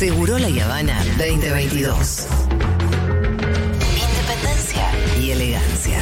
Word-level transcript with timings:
Seguro 0.00 0.38
La 0.38 0.46
Habana 0.64 1.04
2022. 1.18 2.26
Independencia 4.00 4.90
y 5.20 5.30
elegancia. 5.30 5.98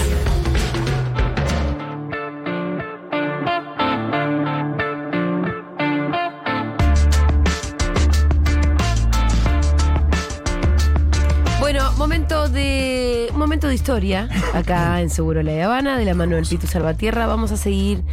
Bueno, 11.58 11.92
momento 11.94 12.48
de 12.48 13.30
momento 13.34 13.66
de 13.66 13.74
historia 13.74 14.28
acá 14.54 15.00
en 15.00 15.10
Seguro 15.10 15.42
La 15.42 15.64
Habana 15.64 15.98
de 15.98 16.04
la 16.04 16.14
mano 16.14 16.36
del 16.36 16.46
Pitu 16.46 16.68
Salvatierra. 16.68 17.26
Vamos 17.26 17.50
a 17.50 17.56
seguir 17.56 18.04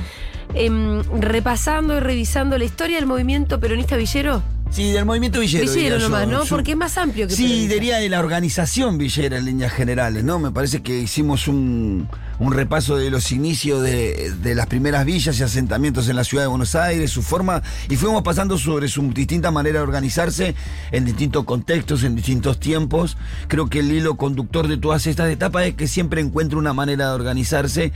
em, 0.55 1.03
repasando 1.21 1.95
y 1.95 1.99
revisando 1.99 2.57
la 2.57 2.63
historia 2.63 2.95
del 2.95 3.05
movimiento 3.05 3.59
peronista 3.59 3.95
villero. 3.97 4.54
Sí, 4.75 4.91
del 4.91 5.05
movimiento 5.05 5.39
Villero. 5.39 5.71
Villero 5.71 5.97
yo. 5.99 6.09
nomás, 6.09 6.27
¿no? 6.27 6.43
Porque 6.43 6.71
es 6.71 6.77
más 6.77 6.97
amplio 6.97 7.29
que 7.29 7.33
Sí, 7.33 7.65
diría 7.65 7.95
de 7.95 8.09
la 8.09 8.19
organización 8.19 8.97
Villera 8.97 9.37
en 9.37 9.45
líneas 9.45 9.71
generales, 9.71 10.25
¿no? 10.25 10.37
Me 10.37 10.51
parece 10.51 10.81
que 10.81 10.99
hicimos 10.99 11.47
un, 11.47 12.09
un 12.39 12.51
repaso 12.51 12.97
de 12.97 13.09
los 13.09 13.31
inicios 13.31 13.81
de, 13.81 14.33
de 14.43 14.53
las 14.53 14.67
primeras 14.67 15.05
villas 15.05 15.39
y 15.39 15.43
asentamientos 15.43 16.09
en 16.09 16.17
la 16.17 16.25
ciudad 16.25 16.43
de 16.43 16.47
Buenos 16.47 16.75
Aires, 16.75 17.09
su 17.09 17.21
forma, 17.21 17.63
y 17.87 17.95
fuimos 17.95 18.21
pasando 18.23 18.57
sobre 18.57 18.89
su 18.89 19.01
distinta 19.13 19.49
manera 19.49 19.79
de 19.79 19.83
organizarse 19.83 20.55
en 20.91 21.05
distintos 21.05 21.45
contextos, 21.45 22.03
en 22.03 22.17
distintos 22.17 22.59
tiempos. 22.59 23.15
Creo 23.47 23.69
que 23.69 23.79
el 23.79 23.89
hilo 23.89 24.15
conductor 24.17 24.67
de 24.67 24.75
todas 24.75 25.07
estas 25.07 25.29
etapas 25.29 25.67
es 25.67 25.75
que 25.75 25.87
siempre 25.87 26.19
encuentra 26.19 26.57
una 26.57 26.73
manera 26.73 27.07
de 27.07 27.15
organizarse 27.15 27.93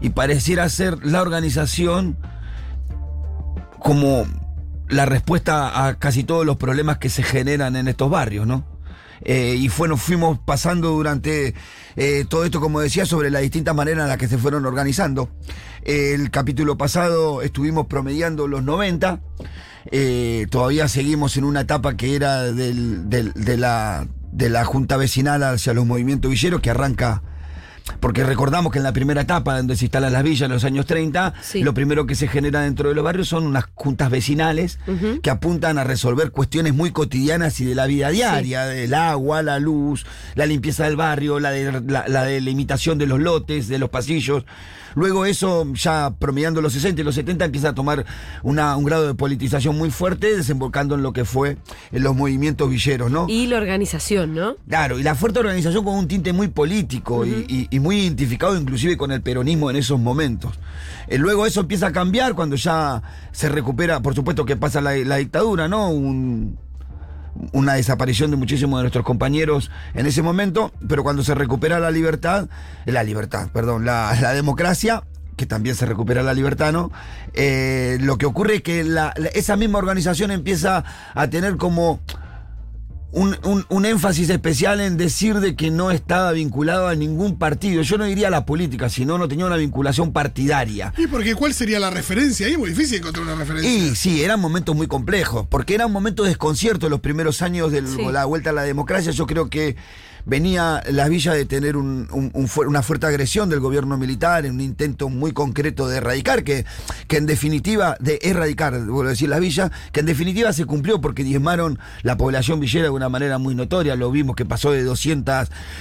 y 0.00 0.08
pareciera 0.08 0.66
ser 0.70 1.04
la 1.04 1.20
organización 1.20 2.16
como 3.78 4.24
la 4.92 5.06
respuesta 5.06 5.86
a 5.86 5.98
casi 5.98 6.22
todos 6.22 6.44
los 6.44 6.56
problemas 6.56 6.98
que 6.98 7.08
se 7.08 7.22
generan 7.22 7.76
en 7.76 7.88
estos 7.88 8.10
barrios, 8.10 8.46
¿no? 8.46 8.64
Eh, 9.24 9.56
y 9.58 9.68
bueno, 9.68 9.96
fuimos 9.96 10.38
pasando 10.38 10.90
durante 10.90 11.54
eh, 11.96 12.24
todo 12.28 12.44
esto, 12.44 12.60
como 12.60 12.80
decía, 12.80 13.06
sobre 13.06 13.30
las 13.30 13.42
distintas 13.42 13.74
maneras 13.74 14.02
en 14.02 14.08
las 14.08 14.18
que 14.18 14.28
se 14.28 14.36
fueron 14.36 14.66
organizando. 14.66 15.30
El 15.84 16.30
capítulo 16.30 16.76
pasado 16.76 17.40
estuvimos 17.42 17.86
promediando 17.86 18.48
los 18.48 18.62
90. 18.62 19.20
eh, 19.90 20.46
todavía 20.50 20.88
seguimos 20.88 21.36
en 21.36 21.44
una 21.44 21.62
etapa 21.62 21.96
que 21.96 22.14
era 22.14 22.42
de, 22.52 23.56
la, 23.56 24.06
de 24.30 24.50
la 24.50 24.64
Junta 24.64 24.96
Vecinal 24.96 25.42
hacia 25.42 25.72
los 25.72 25.86
movimientos 25.86 26.30
villeros, 26.30 26.60
que 26.60 26.70
arranca 26.70 27.22
porque 28.00 28.24
recordamos 28.24 28.72
que 28.72 28.78
en 28.78 28.84
la 28.84 28.92
primera 28.92 29.22
etapa, 29.22 29.56
donde 29.56 29.76
se 29.76 29.86
instalan 29.86 30.12
las 30.12 30.22
villas 30.22 30.42
en 30.46 30.52
los 30.52 30.64
años 30.64 30.86
30, 30.86 31.34
Sí. 31.42 31.62
lo 31.62 31.74
primero 31.74 32.06
que 32.06 32.14
se 32.14 32.28
genera 32.28 32.60
dentro 32.62 32.88
de 32.88 32.94
los 32.94 33.04
barrios 33.04 33.28
son 33.28 33.44
unas 33.46 33.64
juntas 33.74 34.10
vecinales 34.10 34.78
que 35.22 35.30
apuntan 35.30 35.78
a 35.78 35.84
resolver 35.84 36.30
cuestiones 36.30 36.74
muy 36.74 36.90
cotidianas 36.92 37.58
y 37.60 37.64
de 37.64 37.74
la 37.74 37.86
vida 37.86 38.10
diaria, 38.10 38.64
del 38.66 38.94
agua, 38.94 39.42
la 39.42 39.58
luz, 39.58 40.06
la 40.34 40.46
limpieza 40.46 40.84
del 40.84 40.96
barrio, 40.96 41.40
la, 41.40 41.50
de, 41.50 41.82
la, 41.86 42.06
la 42.08 42.24
delimitación 42.24 42.98
de 42.98 43.06
los 43.06 43.20
lotes, 43.20 43.68
de 43.68 43.78
los 43.78 43.90
pasillos. 43.90 44.44
Luego 44.94 45.24
eso, 45.24 45.66
ya 45.72 46.12
promediando 46.18 46.60
los 46.60 46.74
60 46.74 47.00
y 47.00 47.04
los 47.04 47.14
70, 47.14 47.46
empieza 47.46 47.70
a 47.70 47.74
tomar 47.74 48.04
una- 48.42 48.76
un 48.76 48.84
grado 48.84 49.06
de 49.06 49.14
politización 49.14 49.78
muy 49.78 49.90
fuerte, 49.90 50.36
desembocando 50.36 50.94
en 50.96 51.02
lo 51.02 51.14
que 51.14 51.24
fue 51.24 51.56
en 51.92 52.02
los 52.02 52.14
movimientos 52.14 52.68
villeros, 52.68 53.10
¿no? 53.10 53.24
Y 53.26 53.46
la 53.46 53.56
organización, 53.56 54.34
¿no? 54.34 54.56
Claro, 54.68 54.98
y 54.98 55.02
la 55.02 55.14
fuerte 55.14 55.38
organización 55.38 55.82
con 55.82 55.94
un 55.94 56.08
tinte 56.08 56.34
muy 56.34 56.48
político 56.48 57.24
y, 57.24 57.68
y 57.72 57.80
muy 57.80 58.02
identificado 58.02 58.56
inclusive 58.56 58.98
con 58.98 59.12
el 59.12 59.22
peronismo 59.22 59.70
en 59.70 59.76
esos 59.76 59.98
momentos. 59.98 60.52
Eh, 61.08 61.16
luego 61.16 61.46
eso 61.46 61.60
empieza 61.60 61.86
a 61.86 61.92
cambiar 61.92 62.34
cuando 62.34 62.54
ya 62.54 63.02
se 63.32 63.48
recupera, 63.48 64.00
por 64.00 64.14
supuesto 64.14 64.44
que 64.44 64.56
pasa 64.56 64.82
la, 64.82 65.16
dictadura, 65.16 65.68
¿no? 65.68 65.88
Un- 65.88 66.58
una 67.52 67.72
desaparición 67.72 68.30
de 68.30 68.36
muchísimos 68.36 68.78
de 68.78 68.82
nuestros 68.82 69.06
compañeros 69.06 69.70
en 69.94 70.04
ese 70.04 70.20
momento, 70.20 70.70
pero 70.86 71.02
cuando 71.02 71.24
se 71.24 71.34
recupera 71.34 71.80
la 71.80 71.90
libertad, 71.90 72.50
la 72.84 73.02
libertad, 73.02 73.48
perdón, 73.54 73.86
la, 73.86 74.34
democracia, 74.34 75.04
que 75.36 75.46
también 75.46 75.74
se 75.74 75.86
recupera 75.86 76.22
la 76.22 76.34
libertad, 76.34 76.74
¿no? 76.74 76.92
Eh, 77.32 77.96
lo 78.02 78.18
que 78.18 78.26
ocurre 78.26 78.56
es 78.56 78.62
que 78.62 78.86
esa 79.32 79.56
misma 79.56 79.78
organización 79.78 80.30
empieza 80.30 80.84
a 81.14 81.26
tener 81.28 81.56
como 81.56 82.00
un, 83.12 83.36
un- 83.44 83.64
un 83.68 83.84
énfasis 83.86 84.30
especial 84.30 84.80
en 84.80 84.96
decir 84.96 85.38
de 85.40 85.54
que 85.54 85.70
no 85.70 85.90
estaba 85.90 86.32
vinculado 86.32 86.88
a 86.88 86.94
ningún 86.94 87.38
partido. 87.38 87.82
Yo 87.82 87.98
no 87.98 88.04
diría 88.04 88.28
a 88.28 88.30
la 88.30 88.46
política, 88.46 88.88
sino 88.88 89.18
no 89.18 89.28
tenía 89.28 89.44
una 89.46 89.56
vinculación 89.56 90.12
partidaria. 90.12 90.92
¿Y 90.96 91.06
porque 91.06 91.34
cuál 91.34 91.52
sería 91.54 91.78
la 91.78 91.90
referencia? 91.90 92.46
Ahí 92.46 92.52
es 92.52 92.58
muy 92.58 92.70
difícil 92.70 92.98
encontrar 92.98 93.24
una 93.26 93.34
referencia. 93.36 93.70
Y 93.70 93.94
sí, 93.94 94.22
eran 94.22 94.40
momentos 94.40 94.74
muy 94.74 94.86
complejos, 94.86 95.46
porque 95.48 95.74
era 95.74 95.86
un 95.86 95.92
momento 95.92 96.22
de 96.22 96.30
desconcierto 96.30 96.88
los 96.88 97.00
primeros 97.00 97.42
años 97.42 97.70
de 97.70 97.86
Sí. 97.86 97.98
la 98.10 98.24
vuelta 98.24 98.50
a 98.50 98.52
la 98.54 98.62
democracia. 98.62 99.12
Yo 99.12 99.26
creo 99.26 99.50
que 99.50 99.76
venía 100.24 100.82
la 100.90 101.08
villa 101.08 101.32
de 101.34 101.44
tener 101.44 101.76
un- 101.76 102.08
un- 102.12 102.30
un 102.34 102.48
fu- 102.48 102.62
una 102.62 102.82
fuerte 102.82 103.06
agresión 103.06 103.48
del 103.48 103.60
gobierno 103.60 103.96
militar, 103.98 104.46
en 104.46 104.54
un 104.54 104.60
intento 104.60 105.08
muy 105.08 105.32
concreto 105.32 105.88
de 105.88 105.98
erradicar, 105.98 106.44
que, 106.44 106.64
que 107.08 107.16
en 107.16 107.26
definitiva, 107.26 107.96
de 108.00 108.18
erradicar, 108.22 108.72
vuelvo 108.78 109.02
a 109.02 109.10
decir 109.10 109.28
la 109.28 109.38
villa, 109.38 109.70
que 109.92 110.00
en 110.00 110.06
definitiva 110.06 110.52
se 110.52 110.64
cumplió 110.64 111.00
porque 111.00 111.24
diezmaron 111.24 111.78
la 112.02 112.16
población 112.16 112.60
villera 112.60 112.84
de 112.84 112.90
una 112.90 113.08
manera 113.08 113.38
muy 113.38 113.54
notoria. 113.54 113.96
Lo 113.96 114.10
vimos 114.10 114.36
que 114.36 114.44
pasó 114.44 114.70
de 114.72 114.82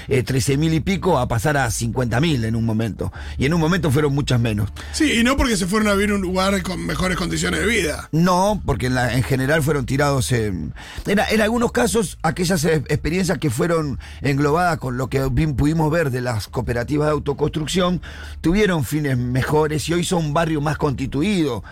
213 0.08 0.58
mil 0.58 0.74
y 0.74 0.80
pico 0.80 1.18
a 1.20 1.28
pasar 1.28 1.58
a 1.58 1.70
50 1.72 2.20
mil 2.20 2.44
en 2.46 2.56
un 2.56 2.66
momento. 2.66 3.12
Y 3.38 3.46
en 3.46 3.54
un 3.54 3.60
momento 3.60 3.92
fueron 3.92 4.14
muchas 4.14 4.40
menos. 4.40 4.70
Sí, 4.92 5.12
y 5.20 5.24
no 5.24 5.38
porque 5.38 5.58
se 5.58 5.66
fueron 5.68 5.88
a 5.90 5.94
vivir 5.94 6.14
un 6.14 6.22
lugar 6.22 6.62
con 6.64 6.86
mejores 6.86 7.18
condiciones 7.18 7.60
de 7.62 7.66
vida. 7.68 8.10
No, 8.12 8.62
porque 8.66 8.88
en, 8.88 8.96
la- 8.96 9.14
en 9.16 9.24
general 9.24 9.62
fueron 9.64 9.86
tirados 9.86 10.32
en, 10.32 10.74
en, 11.06 11.20
en 11.20 11.42
algunos 11.42 11.72
casos 11.72 12.18
aquellas 12.24 12.64
eh, 12.66 12.84
experiencias 12.88 13.38
que 13.38 13.50
fueron 13.50 14.00
englobadas 14.32 14.78
con 14.80 14.98
lo 14.98 15.08
que 15.10 15.22
pudimos 15.56 15.92
ver 15.92 16.10
de 16.12 16.22
las 16.22 16.48
cooperativas 16.48 17.08
de 17.08 17.12
autoconstrucción 17.14 18.02
tuvieron 18.42 18.84
fines 18.84 19.18
mejores 19.18 19.88
y 19.90 19.94
hoy 19.94 20.04
son 20.04 20.26
un 20.26 20.34
barrio 20.34 20.62
más 20.62 20.78
constituido. 20.78 21.64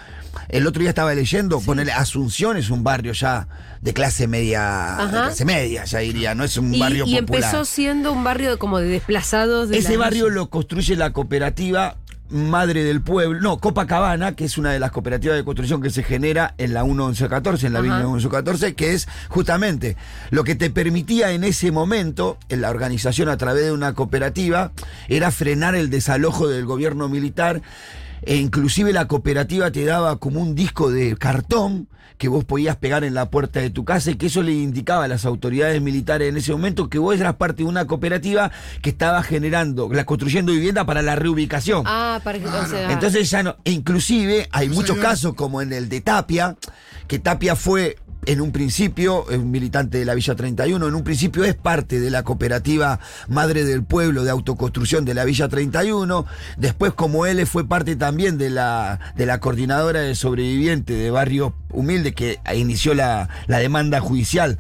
El 0.47 0.67
otro 0.67 0.81
día 0.81 0.89
estaba 0.89 1.13
leyendo, 1.15 1.59
ponele 1.59 1.91
Asunción 1.91 2.55
es 2.57 2.69
un 2.69 2.83
barrio 2.83 3.13
ya 3.13 3.47
de 3.81 3.93
clase 3.93 4.27
media, 4.27 4.95
de 5.05 5.09
clase 5.09 5.45
media, 5.45 5.85
ya 5.85 5.99
diría, 5.99 6.35
no 6.35 6.43
es 6.43 6.55
un 6.57 6.73
Y, 6.73 6.79
barrio 6.79 7.05
y 7.07 7.19
popular. 7.21 7.43
empezó 7.43 7.65
siendo 7.65 8.11
un 8.11 8.23
barrio 8.23 8.51
de- 8.51 8.57
como 8.57 8.79
de 8.79 8.87
desplazados 8.87 9.69
de 9.69 9.77
Ese 9.79 9.97
barrio 9.97 10.29
lo 10.29 10.49
construye 10.49 10.95
la 10.95 11.11
cooperativa 11.13 11.97
Madre 12.29 12.83
del 12.83 13.01
Pueblo, 13.01 13.39
no, 13.39 13.57
Copacabana, 13.57 14.35
que 14.35 14.45
es 14.45 14.57
una 14.57 14.71
de 14.71 14.79
las 14.79 14.91
cooperativas 14.91 15.35
de 15.35 15.43
construcción 15.43 15.81
que 15.81 15.89
se 15.89 16.03
genera 16.03 16.53
en 16.57 16.73
la 16.73 16.83
1114, 16.83 17.67
en 17.67 17.73
la. 17.73 17.81
Villa 17.81 17.99
1114, 17.99 18.75
que 18.75 18.93
es 18.93 19.07
justamente 19.29 19.97
lo 20.29 20.43
que 20.43 20.55
te 20.55 20.69
permitía 20.69 21.31
en 21.31 21.43
ese 21.43 21.71
momento, 21.71 22.37
en 22.49 22.61
la 22.61 22.69
organización 22.69 23.29
a 23.29 23.37
través 23.37 23.65
de 23.65 23.71
una 23.71 23.93
cooperativa, 23.93 24.71
era 25.07 25.31
frenar 25.31 25.75
el 25.75 25.89
desalojo 25.89 26.47
del 26.47 26.65
gobierno 26.65 27.09
militar. 27.09 27.61
E 28.21 28.35
inclusive 28.35 28.93
la 28.93 29.07
cooperativa 29.07 29.71
te 29.71 29.85
daba 29.85 30.17
como 30.17 30.41
un 30.41 30.55
disco 30.55 30.91
de 30.91 31.15
cartón 31.17 31.87
que 32.19 32.27
vos 32.27 32.43
podías 32.43 32.75
pegar 32.75 33.05
en 33.05 33.13
la 33.13 33.29
puerta 33.29 33.61
de 33.61 33.69
tu 33.69 33.85
casa 33.85 34.11
y 34.11 34.15
que 34.15 34.25
eso 34.25 34.43
le 34.43 34.51
indicaba 34.51 35.05
a 35.05 35.07
las 35.07 35.25
autoridades 35.25 35.81
militares 35.81 36.27
en 36.27 36.35
ese 36.35 36.51
momento 36.51 36.89
que 36.89 36.99
vos 36.99 37.17
eras 37.17 37.37
parte 37.37 37.63
de 37.63 37.69
una 37.69 37.87
cooperativa 37.87 38.51
que 38.81 38.89
estaba 38.89 39.23
generando, 39.23 39.89
la 39.91 40.05
construyendo 40.05 40.51
vivienda 40.51 40.85
para 40.85 41.01
la 41.01 41.15
reubicación. 41.15 41.83
Ah, 41.85 42.19
para 42.21 42.37
que 42.37 42.45
entonces. 42.45 42.89
Entonces 42.89 43.29
ya 43.29 43.41
no, 43.41 43.55
e 43.63 43.71
inclusive 43.71 44.49
hay 44.51 44.67
muchos 44.67 44.97
casos 44.97 45.33
como 45.33 45.61
en 45.61 45.71
el 45.71 45.87
de 45.87 46.01
Tapia, 46.01 46.57
que 47.07 47.19
Tapia 47.19 47.55
fue 47.55 47.97
en 48.25 48.41
un 48.41 48.51
principio, 48.51 49.29
es 49.29 49.37
un 49.37 49.51
militante 49.51 49.97
de 49.97 50.05
la 50.05 50.13
Villa 50.13 50.35
31, 50.35 50.87
en 50.87 50.95
un 50.95 51.03
principio 51.03 51.43
es 51.43 51.55
parte 51.55 51.99
de 51.99 52.09
la 52.09 52.23
cooperativa 52.23 52.99
Madre 53.27 53.63
del 53.63 53.83
Pueblo 53.83 54.23
de 54.23 54.31
Autoconstrucción 54.31 55.05
de 55.05 55.13
la 55.13 55.25
Villa 55.25 55.47
31, 55.47 56.25
después 56.57 56.93
como 56.93 57.25
él 57.25 57.45
fue 57.47 57.67
parte 57.67 57.95
también 57.95 58.37
de 58.37 58.49
la, 58.49 58.99
de 59.15 59.25
la 59.25 59.39
coordinadora 59.39 60.01
de 60.01 60.15
sobreviviente 60.15 60.93
de 60.93 61.11
Barrio 61.11 61.55
Humilde 61.71 62.13
que 62.13 62.39
inició 62.53 62.93
la, 62.93 63.29
la 63.47 63.59
demanda 63.59 63.99
judicial 63.99 64.57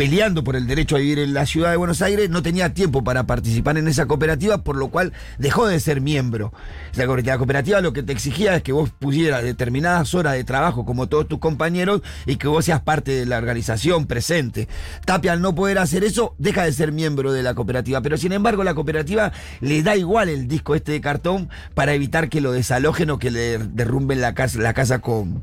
peleando 0.00 0.42
por 0.42 0.56
el 0.56 0.66
derecho 0.66 0.96
a 0.96 0.98
vivir 0.98 1.18
en 1.18 1.34
la 1.34 1.44
ciudad 1.44 1.72
de 1.72 1.76
Buenos 1.76 2.00
Aires, 2.00 2.30
no 2.30 2.40
tenía 2.40 2.72
tiempo 2.72 3.04
para 3.04 3.26
participar 3.26 3.76
en 3.76 3.86
esa 3.86 4.06
cooperativa, 4.06 4.64
por 4.64 4.76
lo 4.76 4.88
cual 4.88 5.12
dejó 5.36 5.66
de 5.66 5.78
ser 5.78 6.00
miembro. 6.00 6.54
La 6.94 7.06
cooperativa, 7.06 7.82
lo 7.82 7.92
que 7.92 8.02
te 8.02 8.12
exigía 8.12 8.56
es 8.56 8.62
que 8.62 8.72
vos 8.72 8.88
pusieras 8.98 9.44
determinadas 9.44 10.14
horas 10.14 10.32
de 10.32 10.44
trabajo 10.44 10.86
como 10.86 11.10
todos 11.10 11.28
tus 11.28 11.38
compañeros 11.38 12.00
y 12.24 12.36
que 12.36 12.48
vos 12.48 12.64
seas 12.64 12.80
parte 12.80 13.10
de 13.12 13.26
la 13.26 13.36
organización 13.36 14.06
presente. 14.06 14.68
Tapia 15.04 15.32
al 15.32 15.42
no 15.42 15.54
poder 15.54 15.76
hacer 15.76 16.02
eso, 16.02 16.34
deja 16.38 16.64
de 16.64 16.72
ser 16.72 16.92
miembro 16.92 17.30
de 17.30 17.42
la 17.42 17.52
cooperativa, 17.52 18.00
pero 18.00 18.16
sin 18.16 18.32
embargo 18.32 18.64
la 18.64 18.72
cooperativa 18.72 19.32
le 19.60 19.82
da 19.82 19.96
igual 19.96 20.30
el 20.30 20.48
disco 20.48 20.74
este 20.74 20.92
de 20.92 21.02
cartón 21.02 21.50
para 21.74 21.92
evitar 21.92 22.30
que 22.30 22.40
lo 22.40 22.52
desalojen 22.52 23.10
o 23.10 23.18
que 23.18 23.30
le 23.30 23.58
derrumben 23.58 24.22
la 24.22 24.32
casa, 24.32 24.60
la 24.60 24.72
casa 24.72 25.00
con, 25.00 25.42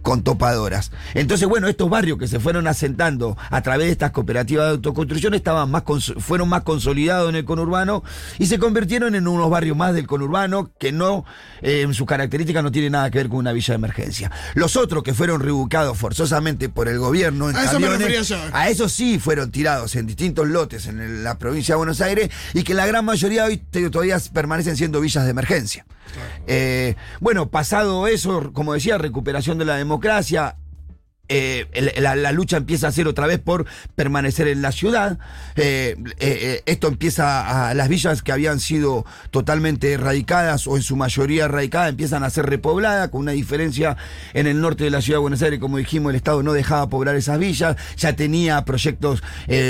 con 0.00 0.22
topadoras. 0.22 0.92
Entonces, 1.12 1.46
bueno, 1.46 1.68
estos 1.68 1.90
barrios 1.90 2.16
que 2.16 2.26
se 2.26 2.40
fueron 2.40 2.66
asentando 2.66 3.36
a 3.50 3.60
través 3.60 3.88
de 3.88 3.97
estas 3.98 4.12
cooperativas 4.12 4.66
de 4.66 4.70
autoconstrucción 4.70 5.34
estaban 5.34 5.68
más 5.72 5.82
fueron 6.18 6.48
más 6.48 6.62
consolidados 6.62 7.28
en 7.30 7.34
el 7.34 7.44
conurbano 7.44 8.04
y 8.38 8.46
se 8.46 8.60
convirtieron 8.60 9.16
en 9.16 9.26
unos 9.26 9.50
barrios 9.50 9.76
más 9.76 9.92
del 9.92 10.06
conurbano 10.06 10.70
que 10.78 10.92
no, 10.92 11.24
eh, 11.62 11.80
en 11.80 11.92
sus 11.94 12.06
características 12.06 12.62
no 12.62 12.70
tiene 12.70 12.90
nada 12.90 13.10
que 13.10 13.18
ver 13.18 13.28
con 13.28 13.38
una 13.38 13.50
villa 13.50 13.72
de 13.72 13.76
emergencia. 13.76 14.30
Los 14.54 14.76
otros 14.76 15.02
que 15.02 15.14
fueron 15.14 15.40
reubicados 15.40 15.98
forzosamente 15.98 16.68
por 16.68 16.86
el 16.86 17.00
gobierno 17.00 17.50
en 17.50 17.56
A 17.56 17.64
eso 17.64 17.80
me 17.80 17.88
a 18.52 18.68
esos 18.68 18.92
sí 18.92 19.18
fueron 19.18 19.50
tirados 19.50 19.96
en 19.96 20.06
distintos 20.06 20.46
lotes 20.46 20.86
en 20.86 21.24
la 21.24 21.36
provincia 21.36 21.74
de 21.74 21.78
Buenos 21.78 22.00
Aires 22.00 22.30
y 22.54 22.62
que 22.62 22.74
la 22.74 22.86
gran 22.86 23.04
mayoría 23.04 23.46
hoy 23.46 23.56
todavía 23.56 24.18
permanecen 24.32 24.76
siendo 24.76 25.00
villas 25.00 25.24
de 25.24 25.30
emergencia. 25.30 25.86
Eh, 26.46 26.94
bueno, 27.18 27.50
pasado 27.50 28.06
eso, 28.06 28.52
como 28.52 28.74
decía, 28.74 28.96
recuperación 28.96 29.58
de 29.58 29.64
la 29.64 29.74
democracia. 29.74 30.54
Eh, 31.28 31.66
la, 32.00 32.32
lucha 32.32 32.56
empieza 32.56 32.88
a 32.88 32.92
ser 32.92 33.06
otra 33.06 33.26
vez 33.26 33.38
por 33.38 33.66
permanecer 33.94 34.48
en 34.48 34.62
la 34.62 34.72
ciudad. 34.72 35.18
Eh, 35.56 35.96
eh, 36.18 36.62
esto 36.66 36.88
empieza 36.88 37.68
a. 37.70 37.74
Las 37.74 37.88
villas 37.88 38.22
que 38.22 38.32
habían 38.32 38.60
sido 38.60 39.04
totalmente 39.30 39.92
erradicadas 39.92 40.66
o 40.66 40.76
en 40.76 40.82
su 40.82 40.96
mayoría 40.96 41.44
erradicadas 41.44 41.90
empiezan 41.90 42.24
a 42.24 42.30
ser 42.30 42.46
repobladas, 42.46 43.10
con 43.10 43.20
una 43.22 43.32
diferencia 43.32 43.96
en 44.32 44.46
el 44.46 44.60
norte 44.60 44.84
de 44.84 44.90
la 44.90 45.02
ciudad 45.02 45.18
de 45.18 45.22
Buenos 45.22 45.42
Aires, 45.42 45.60
como 45.60 45.76
dijimos, 45.76 46.10
el 46.10 46.16
Estado 46.16 46.42
no 46.42 46.52
dejaba 46.52 46.88
poblar 46.88 47.14
esas 47.14 47.38
villas, 47.38 47.76
ya 47.96 48.16
tenía 48.16 48.64
proyectos 48.64 49.22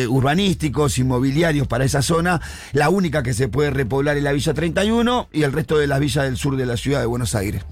urbanísticos, 0.09 0.99
inmobiliarios 0.99 1.67
para 1.67 1.85
esa 1.85 2.03
zona. 2.03 2.41
La 2.73 2.89
única 2.89 3.23
que 3.23 3.35
se 3.35 3.49
puede 3.49 3.71
repoblar 3.71 4.17
es 4.17 4.23
la 4.23 4.33
Villa 4.33 4.55
31 4.55 5.29
y 5.33 5.43
el 5.43 5.53
resto 5.53 5.77
de 5.77 5.87
las 5.87 6.01
villas 6.01 6.25
del 6.25 6.37
sur 6.37 6.57
de 6.57 6.67
la 6.67 6.77
ciudad 6.77 7.01
de 7.01 7.07
Buenos 7.07 7.35
Aires. 7.35 7.65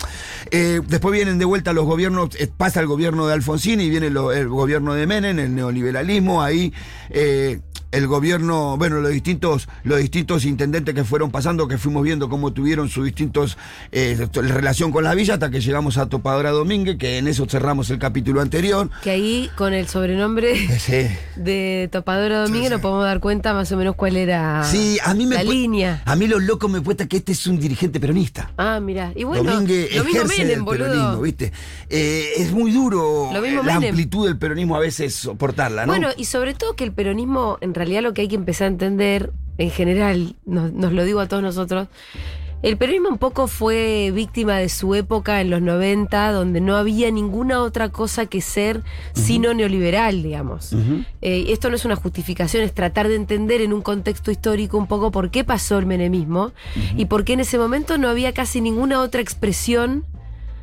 Después 0.50 1.12
vienen 1.12 1.38
de 1.38 1.44
vuelta 1.44 1.72
los 1.72 1.86
gobiernos, 1.86 2.30
pasa 2.56 2.80
el 2.80 2.86
gobierno 2.86 3.26
de 3.26 3.34
Alfonsín 3.34 3.75
y 3.80 3.90
viene 3.90 4.06
el 4.06 4.48
gobierno 4.48 4.94
de 4.94 5.06
Menem, 5.06 5.38
el 5.38 5.54
neoliberalismo, 5.54 6.42
ahí 6.42 6.72
eh, 7.10 7.60
el 7.92 8.06
gobierno, 8.06 8.76
bueno, 8.76 9.00
los 9.00 9.10
distintos, 9.10 9.68
los 9.84 9.98
distintos 9.98 10.44
intendentes 10.44 10.94
que 10.94 11.04
fueron 11.04 11.30
pasando, 11.30 11.68
que 11.68 11.78
fuimos 11.78 12.02
viendo 12.02 12.28
cómo 12.28 12.52
tuvieron 12.52 12.88
sus 12.88 13.04
distintos 13.04 13.56
eh, 13.92 14.28
relación 14.34 14.92
con 14.92 15.04
la 15.04 15.14
villa 15.14 15.34
hasta 15.34 15.50
que 15.50 15.60
llegamos 15.60 15.96
a 15.98 16.06
Topadora 16.08 16.50
Domínguez, 16.50 16.96
que 16.98 17.18
en 17.18 17.28
eso 17.28 17.46
cerramos 17.48 17.88
el 17.90 17.98
capítulo 17.98 18.40
anterior. 18.40 18.90
Que 19.02 19.10
ahí, 19.10 19.50
con 19.56 19.72
el 19.72 19.88
sobrenombre 19.88 20.56
Sí. 20.78 21.06
de 21.36 21.88
Topadora 21.90 22.42
Domínguez, 22.42 22.70
nos 22.70 22.80
podemos 22.80 23.04
dar 23.04 23.20
cuenta 23.20 23.54
más 23.54 23.70
o 23.72 23.76
menos 23.76 23.94
cuál 23.96 24.16
era 24.16 24.64
Sí, 24.64 24.98
a 25.04 25.14
mí 25.14 25.26
me 25.26 25.36
la 25.36 25.42
línea. 25.44 26.02
A 26.04 26.16
mí 26.16 26.26
lo 26.26 26.38
loco 26.38 26.68
me 26.68 26.80
cuesta 26.80 27.06
que 27.06 27.16
este 27.18 27.32
es 27.32 27.46
un 27.46 27.58
dirigente 27.58 28.00
peronista. 28.00 28.50
Ah, 28.56 28.78
mira. 28.80 29.12
Y 29.14 29.24
bueno, 29.24 29.44
Domínguez 29.50 29.94
lo 29.96 30.04
mismo 30.04 30.20
ejerce 30.22 30.44
Menem, 30.44 30.58
el 30.60 30.64
peronismo. 30.66 31.20
¿viste? 31.22 31.52
Eh, 31.88 32.32
es 32.38 32.52
muy 32.52 32.72
duro 32.72 33.30
eh, 33.30 33.34
la 33.34 33.40
Menem. 33.40 33.68
amplitud 33.90 34.26
del 34.26 34.36
peronismo 34.38 34.76
a 34.76 34.80
veces 34.80 35.14
soportarla, 35.14 35.86
¿no? 35.86 35.92
Bueno, 35.92 36.08
y 36.16 36.24
sobre 36.26 36.54
todo 36.54 36.74
que 36.76 36.84
el 36.84 36.92
peronismo, 36.92 37.58
en 37.60 37.74
realidad 37.74 37.85
lo 37.86 38.14
que 38.14 38.22
hay 38.22 38.28
que 38.28 38.36
empezar 38.36 38.66
a 38.66 38.68
entender, 38.68 39.32
en 39.58 39.70
general, 39.70 40.34
nos, 40.44 40.72
nos 40.72 40.92
lo 40.92 41.04
digo 41.04 41.20
a 41.20 41.28
todos 41.28 41.42
nosotros, 41.42 41.88
el 42.62 42.78
peronismo 42.78 43.10
un 43.10 43.18
poco 43.18 43.48
fue 43.48 44.10
víctima 44.14 44.56
de 44.56 44.68
su 44.68 44.94
época 44.94 45.40
en 45.40 45.50
los 45.50 45.60
90, 45.60 46.32
donde 46.32 46.60
no 46.60 46.76
había 46.76 47.10
ninguna 47.10 47.62
otra 47.62 47.90
cosa 47.90 48.26
que 48.26 48.40
ser 48.40 48.82
sino 49.12 49.52
neoliberal, 49.52 50.22
digamos. 50.22 50.72
Eh, 51.20 51.44
esto 51.50 51.68
no 51.68 51.76
es 51.76 51.84
una 51.84 51.96
justificación, 51.96 52.64
es 52.64 52.72
tratar 52.72 53.08
de 53.08 53.14
entender 53.14 53.60
en 53.60 53.72
un 53.72 53.82
contexto 53.82 54.30
histórico 54.30 54.78
un 54.78 54.86
poco 54.86 55.12
por 55.12 55.30
qué 55.30 55.44
pasó 55.44 55.78
el 55.78 55.86
menemismo 55.86 56.52
y 56.96 57.04
por 57.04 57.24
qué 57.24 57.34
en 57.34 57.40
ese 57.40 57.58
momento 57.58 57.98
no 57.98 58.08
había 58.08 58.32
casi 58.32 58.60
ninguna 58.60 59.00
otra 59.00 59.20
expresión 59.20 60.04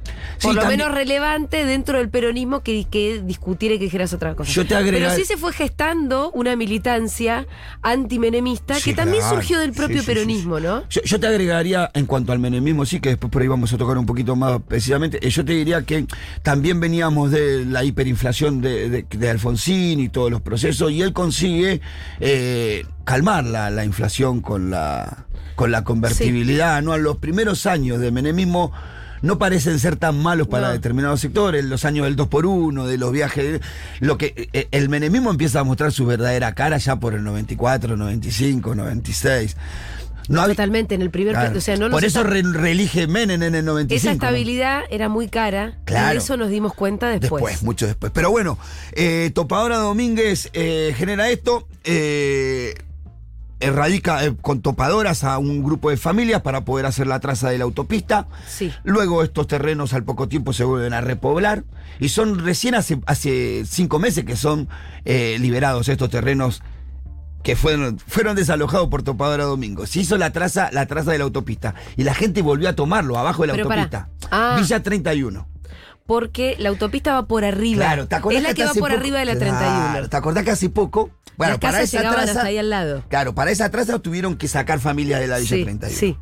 por 0.03 0.13
Sí, 0.41 0.47
lo 0.55 0.61
también- 0.61 0.79
menos 0.79 0.93
relevante 0.93 1.65
dentro 1.65 1.97
del 1.97 2.09
peronismo 2.09 2.61
que, 2.61 2.85
que 2.89 3.21
discutiera 3.23 3.75
y 3.75 3.79
que 3.79 3.85
dijeras 3.85 4.13
otra 4.13 4.35
cosa. 4.35 4.51
Yo 4.51 4.65
te 4.65 4.75
agrega- 4.75 5.07
Pero 5.09 5.15
sí 5.15 5.25
se 5.25 5.37
fue 5.37 5.53
gestando 5.53 6.31
una 6.31 6.55
militancia 6.55 7.47
antimenemista 7.81 8.75
Sí, 8.75 8.89
que 8.91 8.95
también 8.95 9.19
claro. 9.21 9.35
surgió 9.37 9.59
del 9.59 9.71
propio 9.71 9.97
Sí, 9.97 9.99
sí, 10.01 10.05
sí, 10.05 10.13
peronismo, 10.13 10.57
sí. 10.57 10.63
¿no? 10.63 10.83
Yo, 10.89 11.01
yo 11.03 11.19
te 11.19 11.27
agregaría, 11.27 11.89
en 11.93 12.05
cuanto 12.05 12.31
al 12.31 12.39
menemismo, 12.39 12.85
sí, 12.85 12.99
que 12.99 13.09
después 13.09 13.31
por 13.31 13.41
ahí 13.41 13.47
vamos 13.47 13.71
a 13.73 13.77
tocar 13.77 13.97
un 13.97 14.05
poquito 14.05 14.35
más 14.35 14.59
precisamente, 14.67 15.25
eh, 15.25 15.29
yo 15.29 15.45
te 15.45 15.53
diría 15.53 15.83
que 15.83 16.05
también 16.41 16.79
veníamos 16.79 17.31
de 17.31 17.65
la 17.65 17.83
hiperinflación 17.83 18.61
de, 18.61 18.89
de- 18.89 19.05
de 19.09 19.29
Alfonsín 19.29 19.99
y 19.99 20.09
todos 20.09 20.31
los 20.31 20.41
procesos, 20.41 20.91
y 20.91 21.01
él 21.01 21.13
consigue 21.13 21.81
eh, 22.19 22.85
calmar 23.05 23.43
la, 23.45 23.69
la 23.69 23.85
inflación 23.85 24.41
con 24.41 24.69
la, 24.69 25.25
con 25.55 25.71
la 25.71 25.83
convertibilidad, 25.83 26.81
¿no? 26.81 26.97
Los 26.97 27.17
primeros 27.17 27.65
años 27.65 27.99
de 27.99 28.11
menemismo 28.11 28.71
no 29.23 29.39
parecen 29.39 29.79
ser 29.79 29.95
tan 29.95 30.21
malos 30.21 30.47
para 30.47 30.67
No. 30.67 30.73
determinados 30.73 31.19
sectores, 31.21 31.65
los 31.65 31.83
años 31.85 32.05
del 32.05 32.15
2 32.15 32.27
por 32.27 32.45
1 32.45 32.85
de 32.85 32.97
los 32.99 33.11
viajes, 33.11 33.59
lo 33.99 34.19
que 34.19 34.49
eh, 34.53 34.67
el 34.71 34.89
menemismo 34.89 35.31
empieza 35.31 35.61
a 35.61 35.63
mostrar 35.63 35.91
su 35.91 36.05
verdadera 36.05 36.53
cara 36.53 36.77
ya 36.77 36.97
por 36.97 37.15
el 37.15 37.23
94, 37.23 37.97
95, 37.97 38.75
96. 38.75 39.57
No 40.29 40.45
Totalmente, 40.45 40.95
en 40.95 41.01
el 41.01 41.09
primer... 41.09 41.33
Claro. 41.33 41.57
o 41.57 41.61
sea, 41.61 41.75
no 41.75 41.89
nos 41.89 41.91
por 41.91 42.05
eso 42.05 42.23
reelige 42.23 43.07
Menem 43.07 43.43
en 43.43 43.55
el 43.55 43.65
95. 43.65 43.97
Esa 43.97 44.07
¿no? 44.07 44.13
estabilidad 44.13 44.81
era 44.89 45.09
muy 45.09 45.27
cara 45.27 45.77
y 45.81 45.85
Claro. 45.85 46.11
de 46.11 46.17
eso 46.19 46.37
nos 46.37 46.49
dimos 46.49 46.73
cuenta 46.73 47.09
después. 47.09 47.43
Después, 47.43 47.63
mucho 47.63 47.87
después. 47.87 48.11
Pero 48.15 48.31
bueno, 48.31 48.57
eh, 48.93 49.31
Topadora 49.33 49.77
Domínguez 49.79 50.49
eh, 50.53 50.93
genera 50.97 51.29
esto, 51.29 51.67
eh, 51.83 52.73
erradica 53.63 54.23
eh, 54.25 54.35
con 54.41 54.61
topadoras 54.61 55.23
a 55.23 55.37
un 55.37 55.63
grupo 55.63 55.89
de 55.89 55.97
familias 55.97 56.41
para 56.41 56.65
poder 56.65 56.85
hacer 56.85 57.07
la 57.07 57.19
traza 57.19 57.49
de 57.49 57.57
la 57.57 57.63
autopista. 57.63 58.27
Sí. 58.47 58.71
Luego 58.83 59.23
estos 59.23 59.47
terrenos 59.47 59.93
al 59.93 60.03
poco 60.03 60.27
tiempo 60.27 60.53
se 60.53 60.63
vuelven 60.63 60.93
a 60.93 61.01
repoblar 61.01 61.63
y 61.99 62.09
son 62.09 62.43
recién 62.43 62.75
hace, 62.75 62.99
hace 63.05 63.63
cinco 63.65 63.99
meses 63.99 64.25
que 64.25 64.35
son 64.35 64.67
eh, 65.05 65.37
liberados 65.39 65.89
estos 65.89 66.09
terrenos 66.09 66.61
que 67.43 67.55
fueron, 67.57 67.99
fueron 67.99 68.35
desalojados 68.37 68.87
por 68.87 69.03
Topadora 69.03 69.43
Domingo. 69.43 69.85
Se 69.85 69.99
hizo 69.99 70.17
la 70.17 70.31
traza, 70.31 70.69
la 70.71 70.85
traza 70.85 71.11
de 71.11 71.17
la 71.17 71.25
autopista 71.25 71.75
y 71.97 72.03
la 72.03 72.13
gente 72.13 72.41
volvió 72.41 72.69
a 72.69 72.73
tomarlo 72.73 73.17
abajo 73.17 73.43
de 73.43 73.47
la 73.47 73.53
Pero 73.53 73.65
autopista. 73.69 74.09
Ah. 74.31 74.55
Villa 74.59 74.81
31. 74.81 75.47
Porque 76.05 76.55
la 76.59 76.69
autopista 76.69 77.13
va 77.13 77.27
por 77.27 77.45
arriba. 77.45 77.85
Claro, 77.85 78.07
¿te 78.07 78.15
acordás 78.15 78.41
es 78.41 78.47
la 78.47 78.53
que, 78.53 78.63
va 78.65 78.73
por 78.73 78.81
poco- 78.89 78.93
arriba 78.93 79.19
de 79.19 79.25
la 79.25 79.35
Claro, 79.35 79.57
31. 79.57 80.09
¿Te 80.09 80.17
acordás 80.17 80.43
que 80.43 80.51
hace 80.51 80.69
poco? 80.69 81.11
Bueno, 81.37 81.59
para 81.59 81.81
esa 81.81 81.99
traza. 82.01 82.21
hasta 82.23 82.45
ahí 82.45 82.57
al 82.57 82.69
lado. 82.69 83.03
Claro, 83.09 83.33
para 83.35 83.51
esa 83.51 83.69
traza 83.69 83.99
tuvieron 83.99 84.35
que 84.37 84.47
sacar 84.47 84.79
familias 84.79 85.19
de 85.19 85.27
la 85.27 85.37
Villa 85.39 85.55
Sí, 85.55 85.63
31. 85.63 85.97
sí. 85.99 86.17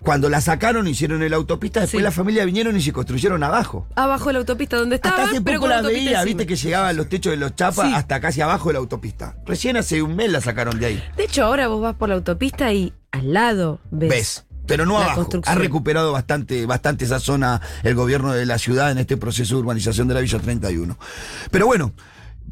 Cuando 0.00 0.28
la 0.28 0.42
sacaron, 0.42 0.86
hicieron 0.86 1.22
en 1.22 1.30
la 1.30 1.36
autopista, 1.36 1.80
después 1.80 2.00
Sí. 2.00 2.04
la 2.04 2.10
familia 2.10 2.44
vinieron 2.44 2.76
y 2.76 2.82
se 2.82 2.92
construyeron 2.92 3.42
abajo. 3.42 3.86
Abajo 3.94 4.26
de 4.26 4.32
la 4.34 4.38
autopista 4.40 4.76
donde 4.76 4.96
Hasta 4.96 5.08
estaban, 5.08 5.30
hace 5.30 5.40
pero 5.40 5.56
poco 5.60 5.60
con 5.62 5.70
la 5.70 5.80
la 5.80 5.88
veía, 5.88 6.00
encima. 6.10 6.24
viste 6.24 6.46
que 6.46 6.56
llegaban 6.56 6.94
los 6.96 7.08
techos 7.08 7.30
de 7.30 7.38
los 7.38 7.54
chapas 7.56 7.88
Sí. 7.88 7.94
hasta 7.94 8.20
casi 8.20 8.42
abajo 8.42 8.68
de 8.68 8.74
la 8.74 8.78
autopista. 8.80 9.36
Recién 9.46 9.78
hace 9.78 10.02
un 10.02 10.14
mes 10.14 10.30
la 10.30 10.42
sacaron 10.42 10.78
de 10.78 10.86
ahí. 10.86 11.02
De 11.16 11.24
hecho, 11.24 11.44
ahora 11.44 11.68
vos 11.68 11.80
vas 11.80 11.94
por 11.94 12.10
la 12.10 12.16
autopista 12.16 12.70
y 12.74 12.92
al 13.12 13.32
lado 13.32 13.80
ves. 13.90 14.10
¿Ves? 14.10 14.44
Pero 14.66 14.84
no 14.84 14.98
abajo. 14.98 15.26
Ha 15.46 15.54
recuperado 15.54 16.12
bastante, 16.12 16.66
bastante 16.66 17.06
esa 17.06 17.18
zona 17.20 17.62
el 17.82 17.94
gobierno 17.94 18.32
de 18.34 18.44
la 18.44 18.58
ciudad 18.58 18.90
en 18.90 18.98
este 18.98 19.16
proceso 19.16 19.54
de 19.54 19.60
urbanización 19.62 20.06
de 20.08 20.14
la 20.14 20.20
Villa 20.20 20.38
31. 20.38 20.98
Pero 21.50 21.66
bueno, 21.66 21.92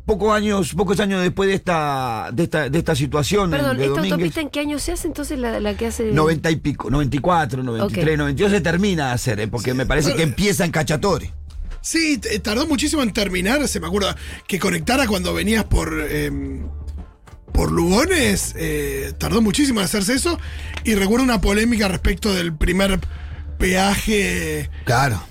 pocos 0.05 0.35
años, 0.35 0.75
pocos 0.75 0.99
años 1.01 1.23
después 1.23 1.49
de 1.49 1.55
esta, 1.55 2.31
de 2.33 2.43
esta, 2.45 2.69
de 2.69 2.79
esta 2.79 2.95
situación 2.95 3.51
Perdón, 3.51 3.77
de 3.77 3.85
¿esta 3.85 3.95
Domínguez, 3.97 4.13
autopista 4.13 4.41
en 4.41 4.51
qué 4.51 4.61
año 4.61 4.79
se 4.79 4.93
hace 4.93 5.07
entonces 5.09 5.39
la, 5.39 5.61
la 5.61 5.75
que 5.75 5.87
hace? 5.87 6.13
90 6.13 6.51
y 6.51 6.57
pico, 6.57 6.91
94, 6.91 7.63
93, 7.63 8.05
Ok. 8.15 8.19
92 8.19 8.51
se 8.53 8.61
termina 8.61 9.07
de 9.09 9.13
hacer, 9.13 9.41
¿eh? 9.41 9.49
porque 9.49 9.75
me 9.75 9.87
parece 9.87 10.15
que 10.15 10.23
empieza 10.23 10.65
en 10.65 10.71
Cachatore. 10.73 11.33
Sí, 11.81 12.19
t- 12.19 12.39
tardó 12.39 12.67
muchísimo 12.67 13.03
en 13.03 13.13
terminar. 13.13 13.67
Se 13.67 13.81
me 13.81 13.89
acuerda 13.89 14.17
que 14.47 14.59
conectara 14.61 15.07
cuando 15.09 15.35
venías 15.35 15.65
por. 15.65 15.93
em, 16.11 16.69
por 17.53 17.71
Lugones, 17.73 18.55
eh, 18.57 19.13
tardó 19.19 19.43
muchísimo 19.43 19.81
en 19.81 19.85
hacerse 19.87 20.15
eso. 20.15 20.39
Y 20.85 20.95
recuerdo 20.95 21.25
una 21.25 21.41
polémica 21.41 21.89
respecto 21.89 22.33
del 22.33 22.55
primer 22.55 23.01
peaje. 23.59 24.71
Claro. 24.85 25.23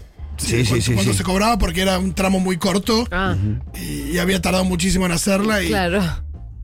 Sí, 0.48 0.64
sí, 0.64 0.70
cuando, 0.70 0.86
sí. 0.86 0.94
cuando 0.94 1.12
sí. 1.12 1.18
se 1.18 1.24
cobraba 1.24 1.58
porque 1.58 1.82
era 1.82 2.00
un 2.00 2.14
tramo 2.14 2.40
muy 2.40 2.58
corto 2.58 3.08
Ah, 3.12 3.36
y, 3.76 4.12
y 4.12 4.18
había 4.18 4.42
tardado 4.42 4.66
muchísimo 4.66 5.06
en 5.06 5.12
hacerla. 5.12 5.64
Y, 5.64 5.68
claro. 5.68 6.02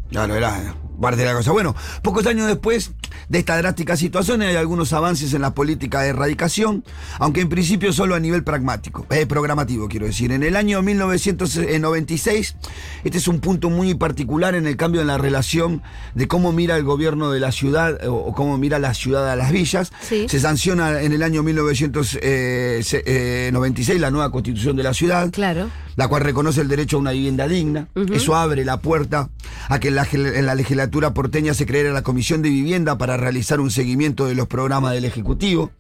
Claro, 0.09 0.35
era 0.35 0.75
parte 0.99 1.21
de 1.21 1.25
la 1.25 1.33
cosa. 1.33 1.51
Bueno, 1.51 1.75
pocos 2.01 2.25
años 2.27 2.47
después 2.47 2.91
de 3.29 3.39
esta 3.39 3.57
drástica 3.57 3.97
situación 3.97 4.41
hay 4.41 4.55
algunos 4.55 4.93
avances 4.93 5.33
en 5.33 5.41
la 5.41 5.53
política 5.53 6.01
de 6.01 6.09
erradicación, 6.09 6.83
aunque 7.19 7.41
en 7.41 7.49
principio 7.49 7.93
solo 7.93 8.15
a 8.15 8.19
nivel 8.19 8.43
pragmático, 8.43 9.05
eh, 9.09 9.25
programativo 9.25 9.87
quiero 9.87 10.05
decir. 10.05 10.31
En 10.31 10.43
el 10.43 10.55
año 10.55 10.81
1996, 10.81 12.55
este 13.03 13.17
es 13.17 13.27
un 13.27 13.39
punto 13.39 13.69
muy 13.69 13.95
particular 13.95 14.55
en 14.55 14.67
el 14.67 14.77
cambio 14.77 15.01
en 15.01 15.07
la 15.07 15.17
relación 15.17 15.81
de 16.15 16.27
cómo 16.27 16.51
mira 16.51 16.77
el 16.77 16.83
gobierno 16.83 17.31
de 17.31 17.39
la 17.39 17.51
ciudad 17.51 18.05
o, 18.07 18.15
o 18.15 18.33
cómo 18.33 18.57
mira 18.57 18.79
la 18.79 18.93
ciudad 18.93 19.29
a 19.29 19.35
las 19.35 19.51
villas. 19.51 19.91
Sí. 20.01 20.27
Se 20.29 20.39
sanciona 20.39 21.01
en 21.01 21.13
el 21.13 21.23
año 21.23 21.43
1996 21.43 23.99
la 23.99 24.11
nueva 24.11 24.31
constitución 24.31 24.75
de 24.75 24.83
la 24.83 24.93
ciudad 24.93 25.31
Claro. 25.31 25.69
La 25.97 26.07
cual 26.07 26.23
reconoce 26.23 26.61
el 26.61 26.69
derecho 26.69 26.95
a 26.95 26.99
una 27.01 27.11
vivienda 27.11 27.47
digna. 27.47 27.89
Eso 28.13 28.35
abre 28.35 28.63
la 28.63 28.81
puerta 28.81 29.29
a 29.67 29.79
que 29.79 29.89
en 29.89 29.95
la, 29.95 30.07
en 30.11 30.45
la 30.45 30.55
legislatura 30.55 31.13
porteña 31.13 31.53
se 31.53 31.65
creara 31.65 31.91
la 31.91 32.03
Comisión 32.03 32.41
de 32.43 32.49
Vivienda 32.49 32.97
para 32.97 33.17
realizar 33.17 33.59
un 33.59 33.71
seguimiento 33.71 34.27
de 34.27 34.35
los 34.35 34.47
programas 34.47 34.93
del 34.93 35.05
Ejecutivo. 35.05 35.71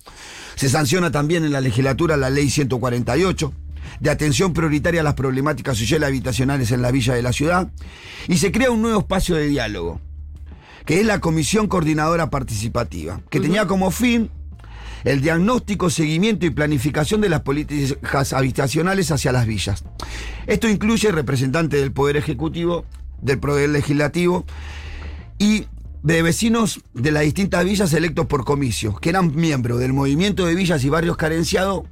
Se 0.55 0.69
sanciona 0.69 1.11
también 1.11 1.45
en 1.45 1.53
la 1.53 1.61
legislatura 1.61 2.17
la 2.17 2.31
Ley 2.31 2.49
148. 2.49 3.53
de 3.99 4.09
atención 4.09 4.53
prioritaria 4.53 5.01
a 5.01 5.03
las 5.03 5.13
problemáticas 5.13 5.77
sociales 5.77 6.07
habitacionales 6.07 6.71
en 6.71 6.81
la 6.81 6.91
villa 6.91 7.13
de 7.13 7.21
la 7.21 7.31
ciudad, 7.31 7.71
y 8.27 8.37
se 8.37 8.51
crea 8.51 8.71
un 8.71 8.81
nuevo 8.81 8.99
espacio 8.99 9.35
de 9.35 9.47
diálogo, 9.47 10.01
que 10.85 10.99
es 10.99 11.05
la 11.05 11.19
Comisión 11.19 11.67
Coordinadora 11.67 12.29
Participativa, 12.29 13.21
que 13.29 13.39
tenía 13.39 13.65
como 13.65 13.91
fin 13.91 14.29
el 15.03 15.21
diagnóstico, 15.21 15.89
seguimiento 15.89 16.45
y 16.45 16.49
planificación 16.49 17.21
de 17.21 17.29
las 17.29 17.41
políticas 17.41 18.33
habitacionales 18.33 19.11
hacia 19.11 19.31
las 19.31 19.45
villas. 19.45 19.83
Esto 20.47 20.67
incluye 20.67 21.11
representantes 21.11 21.79
del 21.79 21.91
Poder 21.91 22.17
Ejecutivo, 22.17 22.85
del 23.21 23.39
Poder 23.39 23.69
Legislativo 23.69 24.45
y 25.39 25.65
de 26.03 26.21
vecinos 26.21 26.81
de 26.93 27.11
las 27.11 27.23
distintas 27.23 27.65
villas 27.65 27.91
electos 27.93 28.27
por 28.27 28.45
comicios, 28.45 28.99
que 28.99 29.09
eran 29.09 29.35
miembros 29.35 29.79
del 29.79 29.93
movimiento 29.93 30.45
de 30.45 30.55
villas 30.55 30.83
y 30.83 30.89
barrios 30.89 31.17
carenciados, 31.17 31.83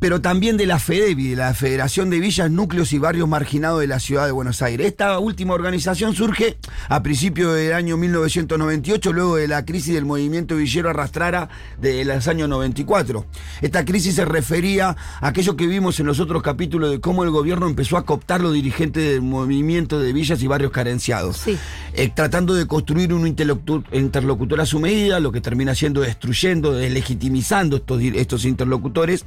pero 0.00 0.20
también 0.22 0.56
de 0.56 0.66
la 0.66 0.78
FEDEVI, 0.78 1.28
de 1.30 1.36
la 1.36 1.54
Federación 1.54 2.08
de 2.10 2.18
Villas, 2.20 2.50
Núcleos 2.50 2.92
y 2.94 2.98
Barrios 2.98 3.28
Marginados 3.28 3.80
de 3.80 3.86
la 3.86 4.00
Ciudad 4.00 4.24
de 4.26 4.32
Buenos 4.32 4.62
Aires. 4.62 4.86
Esta 4.86 5.18
última 5.18 5.52
organización 5.54 6.14
surge 6.14 6.56
a 6.88 7.02
principios 7.02 7.54
del 7.54 7.74
año 7.74 7.96
1998, 7.98 9.12
luego 9.12 9.36
de 9.36 9.46
la 9.46 9.64
crisis 9.66 9.94
del 9.94 10.06
movimiento 10.06 10.56
villero 10.56 10.88
arrastrara 10.88 11.50
de 11.78 12.04
los 12.04 12.26
años 12.28 12.48
94. 12.48 13.26
Esta 13.60 13.84
crisis 13.84 14.14
se 14.14 14.24
refería 14.24 14.96
a 15.20 15.28
aquello 15.28 15.54
que 15.54 15.66
vimos 15.66 16.00
en 16.00 16.06
los 16.06 16.18
otros 16.18 16.42
capítulos 16.42 16.90
de 16.90 17.00
cómo 17.00 17.22
el 17.22 17.30
gobierno 17.30 17.66
empezó 17.68 17.98
a 17.98 18.06
cooptar 18.06 18.40
los 18.40 18.54
dirigentes 18.54 19.04
del 19.04 19.20
movimiento 19.20 20.00
de 20.00 20.14
villas 20.14 20.42
y 20.42 20.46
barrios 20.46 20.72
carenciados, 20.72 21.36
Sí. 21.36 21.58
eh, 21.92 22.10
tratando 22.14 22.54
de 22.54 22.66
construir 22.66 23.12
un 23.12 23.26
interlocutor, 23.26 24.60
a 24.62 24.66
su 24.66 24.80
medida, 24.80 25.20
lo 25.20 25.30
que 25.30 25.42
termina 25.42 25.74
siendo 25.74 26.00
destruyendo, 26.00 26.72
deslegitimizando 26.72 27.76
estos, 27.76 28.00
estos 28.02 28.44
interlocutores. 28.46 29.26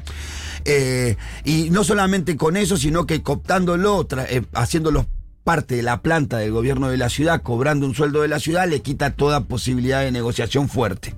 Eh, 0.66 1.18
y 1.44 1.70
no 1.70 1.84
solamente 1.84 2.38
con 2.38 2.58
eso, 2.58 2.78
sino 2.78 3.06
que 3.06 3.22
cooptándolo, 3.22 4.08
eh, 4.30 4.42
parte 5.44 5.76
de 5.76 5.84
la 5.84 6.02
planta 6.02 6.38
del 6.38 6.52
gobierno 6.52 6.90
de 6.90 6.98
la 6.98 7.10
ciudad, 7.10 7.42
cobrando 7.42 7.86
un 7.86 7.96
sueldo 7.96 8.22
de 8.22 8.30
la 8.30 8.40
ciudad, 8.40 8.68
le 8.68 8.82
quita 8.82 9.12
toda 9.12 9.42
posibilidad 9.42 10.02
de 10.02 10.12
negociación 10.12 10.70
fuerte. 10.70 11.16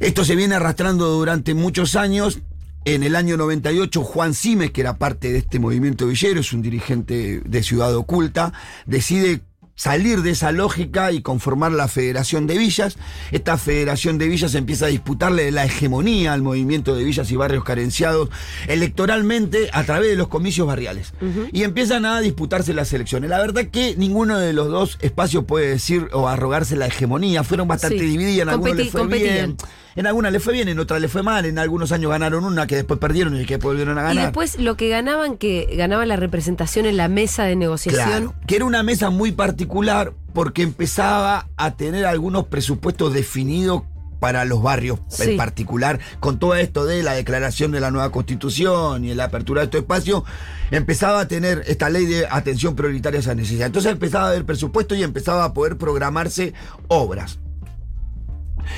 Esto 0.00 0.24
se 0.24 0.36
viene 0.36 0.54
arrastrando 0.54 1.08
durante 1.08 1.54
muchos 1.54 1.96
años. 1.96 2.40
En 2.86 3.02
el 3.02 3.16
año 3.16 3.38
98, 3.38 4.02
Juan 4.02 4.34
Simes, 4.34 4.70
que 4.70 4.82
era 4.82 4.98
parte 4.98 5.32
de 5.32 5.38
este 5.38 5.58
movimiento 5.58 6.06
villero, 6.06 6.40
es 6.40 6.52
un 6.52 6.60
dirigente 6.60 7.40
de 7.40 7.62
Ciudad 7.62 7.94
Oculta, 7.96 8.52
decide 8.84 9.40
salir 9.76 10.22
de 10.22 10.30
esa 10.30 10.52
lógica 10.52 11.10
y 11.12 11.20
conformar 11.20 11.72
la 11.72 11.88
Federación 11.88 12.46
de 12.46 12.56
Villas. 12.58 12.96
Esta 13.32 13.58
Federación 13.58 14.18
de 14.18 14.28
Villas 14.28 14.54
empieza 14.54 14.86
a 14.86 14.88
disputarle 14.88 15.50
la 15.50 15.64
hegemonía 15.64 16.32
al 16.32 16.42
movimiento 16.42 16.94
de 16.94 17.04
villas 17.04 17.30
y 17.30 17.36
barrios 17.36 17.64
carenciados 17.64 18.28
electoralmente 18.68 19.70
a 19.72 19.84
través 19.84 20.10
de 20.10 20.16
los 20.16 20.28
comicios 20.28 20.66
barriales. 20.66 21.12
Y 21.52 21.62
empiezan 21.62 22.04
a 22.04 22.20
disputarse 22.20 22.74
las 22.74 22.92
elecciones. 22.92 23.30
La 23.30 23.38
verdad 23.40 23.66
que 23.66 23.94
ninguno 23.96 24.38
de 24.38 24.52
los 24.52 24.68
dos 24.68 24.98
espacios 25.00 25.44
puede 25.44 25.68
decir 25.68 26.08
o 26.12 26.28
arrogarse 26.28 26.76
la 26.76 26.86
hegemonía. 26.86 27.42
Fueron 27.44 27.66
bastante 27.68 27.98
Sí. 27.98 28.04
divididas, 28.06 28.42
en 28.42 28.48
algunos 28.50 28.74
Competi- 28.74 28.82
les 28.84 28.90
fue 28.92 29.06
bien. 29.06 29.56
En 29.96 30.06
algunas 30.06 30.32
les 30.32 30.42
fue 30.42 30.52
bien, 30.52 30.68
en 30.68 30.78
otras 30.80 31.00
les 31.00 31.10
fue 31.10 31.22
mal, 31.22 31.44
en 31.44 31.58
algunos 31.58 31.92
años 31.92 32.10
ganaron 32.10 32.44
una 32.44 32.66
que 32.66 32.74
después 32.76 32.98
perdieron 32.98 33.40
y 33.40 33.44
que 33.46 33.58
volvieron 33.58 33.96
a 33.98 34.00
Y 34.02 34.04
ganar. 34.04 34.24
después 34.24 34.58
lo 34.58 34.76
que 34.76 34.88
ganaban, 34.88 35.36
que 35.36 35.68
ganaban 35.76 36.08
la 36.08 36.16
representación 36.16 36.86
en 36.86 36.96
la 36.96 37.08
mesa 37.08 37.44
de 37.44 37.54
negociación. 37.56 38.04
Claro, 38.06 38.34
que 38.46 38.56
era 38.56 38.64
una 38.64 38.82
mesa 38.82 39.10
muy 39.10 39.30
particular 39.32 40.12
porque 40.32 40.62
empezaba 40.62 41.48
a 41.56 41.76
tener 41.76 42.06
algunos 42.06 42.46
presupuestos 42.46 43.12
definidos 43.14 43.82
para 44.18 44.44
los 44.46 44.62
barrios 44.62 45.00
Sí. 45.08 45.30
en 45.32 45.36
particular, 45.36 46.00
con 46.18 46.38
todo 46.38 46.54
esto 46.54 46.86
de 46.86 47.02
la 47.02 47.12
declaración 47.12 47.70
de 47.72 47.80
la 47.80 47.90
nueva 47.90 48.10
constitución 48.10 49.04
y 49.04 49.14
la 49.14 49.24
apertura 49.24 49.60
de 49.60 49.66
estos 49.66 49.80
espacios, 49.82 50.22
empezaba 50.70 51.20
a 51.20 51.28
tener 51.28 51.62
esta 51.66 51.90
ley 51.90 52.06
de 52.06 52.26
atención 52.30 52.74
prioritaria 52.74 53.18
a 53.18 53.20
esa 53.20 53.34
necesidad. 53.34 53.66
Entonces 53.66 53.92
empezaba 53.92 54.24
a 54.26 54.28
haber 54.30 54.44
presupuesto 54.46 54.94
y 54.94 55.02
empezaba 55.02 55.44
a 55.44 55.52
poder 55.52 55.76
programarse 55.76 56.54
obras. 56.88 57.38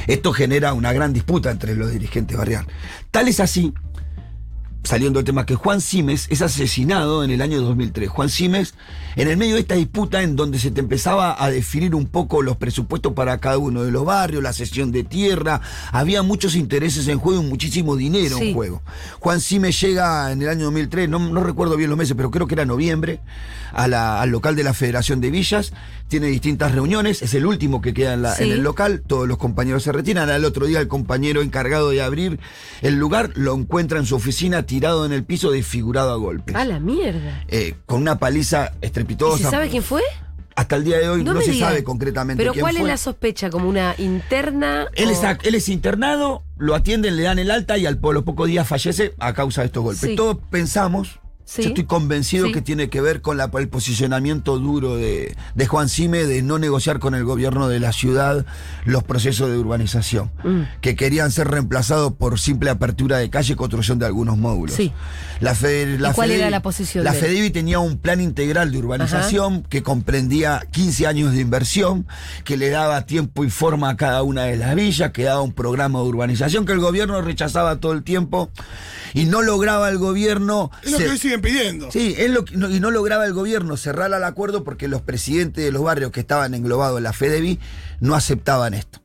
Esto 0.06 0.32
genera 0.32 0.72
una 0.72 0.92
gran 0.92 1.12
disputa 1.12 1.50
entre 1.50 1.74
los 1.74 1.90
dirigentes 1.90 2.36
barriales. 2.36 2.68
Tal 3.10 3.28
es 3.28 3.40
así, 3.40 3.72
saliendo 4.86 5.18
del 5.18 5.24
tema, 5.26 5.44
que 5.46 5.54
Juan 5.54 5.80
Simes 5.80 6.26
es 6.30 6.42
asesinado 6.42 7.24
en 7.24 7.30
el 7.30 7.42
año 7.42 7.60
2003. 7.60 8.08
Juan 8.08 8.28
Simes, 8.28 8.74
en 9.16 9.28
el 9.28 9.36
medio 9.36 9.54
de 9.54 9.60
esta 9.60 9.74
disputa 9.74 10.22
en 10.22 10.36
donde 10.36 10.58
se 10.58 10.70
te 10.70 10.80
empezaba 10.80 11.42
a 11.42 11.50
definir 11.50 11.94
un 11.94 12.06
poco 12.06 12.42
los 12.42 12.56
presupuestos 12.56 13.12
para 13.12 13.38
cada 13.38 13.58
uno 13.58 13.82
de 13.82 13.90
los 13.90 14.04
barrios, 14.04 14.42
la 14.42 14.52
cesión 14.52 14.92
de 14.92 15.04
tierra, 15.04 15.60
había 15.92 16.22
muchos 16.22 16.54
intereses 16.54 17.08
en 17.08 17.18
juego 17.18 17.42
y 17.42 17.46
muchísimo 17.46 17.96
dinero 17.96 18.38
Sí. 18.38 18.48
en 18.48 18.54
juego. 18.54 18.82
Juan 19.20 19.40
Simes 19.40 19.80
llega 19.80 20.30
en 20.32 20.42
el 20.42 20.48
año 20.48 20.64
2003, 20.66 21.08
no, 21.08 21.18
no 21.18 21.42
recuerdo 21.42 21.76
bien 21.76 21.90
los 21.90 21.98
meses, 21.98 22.14
pero 22.16 22.30
creo 22.30 22.46
que 22.46 22.54
era 22.54 22.64
noviembre, 22.64 23.20
a 23.72 23.88
la- 23.88 24.20
al 24.22 24.30
local 24.30 24.56
de 24.56 24.62
la 24.62 24.72
Federación 24.74 25.20
de 25.20 25.30
Villas, 25.30 25.72
tiene 26.08 26.28
distintas 26.28 26.72
reuniones, 26.72 27.20
es 27.22 27.34
el 27.34 27.44
último 27.46 27.80
que 27.80 27.92
queda 27.92 28.14
en, 28.14 28.22
la- 28.22 28.34
Sí. 28.36 28.44
en 28.44 28.52
el 28.52 28.62
local, 28.62 29.02
todos 29.06 29.26
los 29.26 29.38
compañeros 29.38 29.82
se 29.82 29.92
retiran, 29.92 30.30
al 30.30 30.44
otro 30.44 30.66
día 30.66 30.80
el 30.80 30.88
compañero 30.88 31.42
encargado 31.42 31.90
de 31.90 32.00
abrir 32.00 32.38
el 32.80 32.94
lugar 32.94 33.32
lo 33.34 33.54
encuentra 33.54 33.98
en 33.98 34.06
su 34.06 34.14
oficina 34.14 34.64
tirado 34.76 35.06
en 35.06 35.12
el 35.12 35.24
piso 35.24 35.50
desfigurado 35.50 36.12
a 36.12 36.16
golpes. 36.16 36.54
A 36.54 36.64
la 36.66 36.78
mierda. 36.80 37.44
Eh, 37.48 37.74
con 37.86 38.02
una 38.02 38.18
paliza 38.18 38.72
¿Y 38.82 38.86
estrepitosa. 38.86 39.44
se 39.44 39.50
sabe 39.50 39.68
quién 39.70 39.82
fue? 39.82 40.02
Hasta 40.54 40.76
el 40.76 40.84
día 40.84 40.98
de 40.98 41.08
hoy 41.08 41.24
no, 41.24 41.38
se 41.40 41.58
sabe 41.58 41.82
concretamente 41.84 42.40
Pero 42.42 42.52
quién 42.52 42.62
¿cuál 42.62 42.74
fue. 42.74 42.82
es 42.82 42.88
la 42.88 42.96
sospecha? 42.98 43.48
¿Como 43.50 43.68
una 43.68 43.94
interna? 43.98 44.86
Él 44.94 45.08
o- 45.08 45.12
es, 45.12 45.22
ac- 45.22 45.40
él 45.44 45.54
es 45.54 45.68
internado, 45.70 46.42
lo 46.58 46.74
atienden, 46.74 47.16
le 47.16 47.22
dan 47.24 47.38
el 47.38 47.50
alta 47.50 47.76
y 47.78 47.86
al, 47.86 47.98
a 48.02 48.12
los 48.12 48.22
pocos 48.22 48.48
días 48.48 48.66
fallece 48.68 49.14
a 49.18 49.32
causa 49.34 49.62
de 49.62 49.66
estos 49.68 49.82
golpes. 49.82 50.10
Sí. 50.10 50.16
Todos 50.16 50.38
pensamos, 50.50 51.20
Sí. 51.48 51.62
yo 51.62 51.68
estoy 51.68 51.84
convencido 51.84 52.46
Sí. 52.46 52.52
que 52.52 52.60
tiene 52.60 52.90
que 52.90 53.00
ver 53.00 53.22
con 53.22 53.36
la- 53.36 53.50
el 53.56 53.68
posicionamiento 53.68 54.58
duro 54.58 54.96
de, 54.96 55.34
de 55.54 55.66
Juan 55.66 55.88
Cime 55.88 56.24
de 56.24 56.42
no 56.42 56.58
negociar 56.58 56.98
con 56.98 57.14
el 57.14 57.24
gobierno 57.24 57.68
de 57.68 57.78
la 57.80 57.92
ciudad 57.92 58.44
los 58.84 59.04
procesos 59.04 59.48
de 59.50 59.56
urbanización, 59.56 60.30
Mm. 60.42 60.62
que 60.80 60.96
querían 60.96 61.30
ser 61.30 61.48
reemplazados 61.48 62.12
por 62.14 62.38
simple 62.40 62.68
apertura 62.70 63.18
de 63.18 63.30
calle 63.30 63.52
y 63.52 63.56
construcción 63.56 63.98
de 64.00 64.06
algunos 64.06 64.36
módulos. 64.36 64.74
Sí. 64.76 64.92
La 65.40 65.54
Fe- 65.54 65.98
la 65.98 66.12
cuál 66.12 66.32
era 66.32 66.50
la 66.50 66.62
posición 66.62 67.04
La 67.04 67.12
de 67.12 67.18
él? 67.20 67.24
FEDEVI 67.24 67.50
tenía 67.50 67.78
un 67.78 67.96
plan 67.98 68.20
integral 68.20 68.72
de 68.72 68.78
urbanización 68.78 69.62
que 69.62 69.82
comprendía 69.82 70.62
15 70.72 71.06
años 71.06 71.32
de 71.32 71.40
inversión, 71.40 72.06
que 72.44 72.56
le 72.56 72.70
daba 72.70 73.06
tiempo 73.06 73.44
y 73.44 73.50
forma 73.50 73.90
a 73.90 73.96
cada 73.96 74.22
una 74.24 74.42
de 74.44 74.56
las 74.56 74.74
villas, 74.74 75.12
que 75.12 75.22
daba 75.24 75.42
un 75.42 75.52
programa 75.52 76.00
de 76.00 76.06
urbanización 76.06 76.66
que 76.66 76.72
el 76.72 76.80
gobierno 76.80 77.20
rechazaba 77.22 77.76
todo 77.78 77.92
el 77.92 78.02
tiempo 78.02 78.50
y 79.14 79.26
no 79.26 79.42
lograba 79.42 79.88
el 79.88 79.98
gobierno. 79.98 80.70
Es 80.82 80.90
lo 80.92 80.98
se- 80.98 81.04
que 81.04 81.10
siguen 81.36 81.40
pidiendo. 81.40 81.90
Sí, 81.90 82.14
es 82.18 82.30
lo 82.30 82.44
que- 82.44 82.56
no- 82.56 82.70
y 82.70 82.80
no 82.80 82.90
lograba 82.90 83.24
el 83.26 83.32
gobierno 83.32 83.76
cerrar 83.76 84.12
al 84.12 84.24
acuerdo 84.24 84.64
porque 84.64 84.88
los 84.88 85.02
presidentes 85.02 85.64
de 85.64 85.72
los 85.72 85.82
barrios 85.82 86.10
que 86.12 86.20
estaban 86.20 86.54
englobados 86.54 86.98
en 86.98 87.04
la 87.04 87.12
FEDEVI 87.12 87.58
no 88.00 88.14
aceptaban 88.14 88.74
esto. 88.74 89.00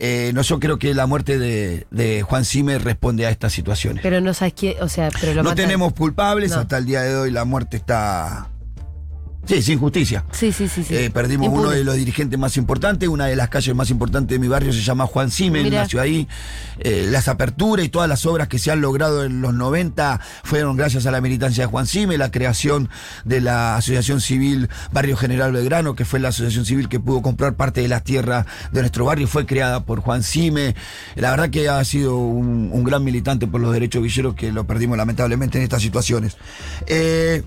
Eh, 0.00 0.32
no, 0.34 0.42
yo 0.42 0.58
creo 0.58 0.78
que 0.78 0.92
la 0.92 1.06
muerte 1.06 1.38
de, 1.38 1.86
de 1.90 2.22
Juan 2.22 2.44
Cime 2.44 2.78
responde 2.78 3.26
a 3.26 3.30
estas 3.30 3.52
situaciones. 3.52 4.02
Pero 4.02 4.20
no 4.20 4.34
sabes 4.34 4.54
quién, 4.54 4.82
o 4.82 4.88
sea, 4.88 5.08
pero 5.20 5.34
lo 5.34 5.42
no 5.44 5.50
matan. 5.50 5.64
tenemos 5.66 5.92
culpables, 5.94 6.50
No. 6.50 6.58
hasta 6.58 6.78
el 6.78 6.84
día 6.86 7.02
de 7.02 7.14
hoy 7.16 7.30
la 7.30 7.44
muerte 7.44 7.76
está... 7.76 8.48
Sí, 9.46 9.62
sin 9.62 9.78
justicia. 9.78 10.24
Sí, 10.32 10.52
sí, 10.52 10.68
sí. 10.68 10.84
sí. 10.84 10.94
Eh, 10.96 11.10
perdimos 11.10 11.46
Impune. 11.46 11.62
uno 11.66 11.70
de 11.72 11.84
los 11.84 11.96
dirigentes 11.96 12.38
más 12.38 12.56
importantes, 12.56 13.08
una 13.08 13.26
de 13.26 13.36
las 13.36 13.48
calles 13.48 13.74
más 13.74 13.90
importantes 13.90 14.34
de 14.34 14.38
mi 14.38 14.48
barrio 14.48 14.72
se 14.72 14.80
llama 14.80 15.06
Juan 15.06 15.30
Cime, 15.30 15.62
Mirá. 15.62 15.82
nació 15.82 16.00
ahí. 16.00 16.26
Eh, 16.78 17.06
las 17.10 17.28
aperturas 17.28 17.84
y 17.84 17.88
todas 17.88 18.08
las 18.08 18.26
obras 18.26 18.48
que 18.48 18.58
se 18.58 18.70
han 18.70 18.80
logrado 18.80 19.24
en 19.24 19.40
los 19.40 19.54
90 19.54 20.20
fueron 20.42 20.76
gracias 20.76 21.06
a 21.06 21.10
la 21.10 21.20
militancia 21.20 21.64
de 21.64 21.70
Juan 21.70 21.86
Cime, 21.86 22.16
la 22.18 22.30
creación 22.30 22.88
de 23.24 23.40
la 23.40 23.76
Asociación 23.76 24.20
Civil 24.20 24.68
Barrio 24.92 25.16
General 25.16 25.52
Belgrano, 25.52 25.94
que 25.94 26.04
fue 26.04 26.20
la 26.20 26.28
asociación 26.28 26.64
civil 26.64 26.88
que 26.88 26.98
pudo 27.00 27.22
comprar 27.22 27.54
parte 27.54 27.80
de 27.82 27.88
las 27.88 28.02
tierras 28.02 28.46
de 28.72 28.80
nuestro 28.80 29.04
barrio, 29.04 29.26
fue 29.28 29.46
creada 29.46 29.84
por 29.84 30.00
Juan 30.00 30.22
Cime. 30.22 30.74
La 31.16 31.30
verdad 31.30 31.50
que 31.50 31.68
ha 31.68 31.84
sido 31.84 32.16
un, 32.16 32.70
un 32.72 32.84
gran 32.84 33.04
militante 33.04 33.46
por 33.46 33.60
los 33.60 33.72
derechos 33.72 34.02
villeros 34.02 34.34
que 34.34 34.52
lo 34.52 34.66
perdimos 34.66 34.96
lamentablemente 34.96 35.58
en 35.58 35.64
estas 35.64 35.82
situaciones. 35.82 36.36
Eh, 36.86 37.42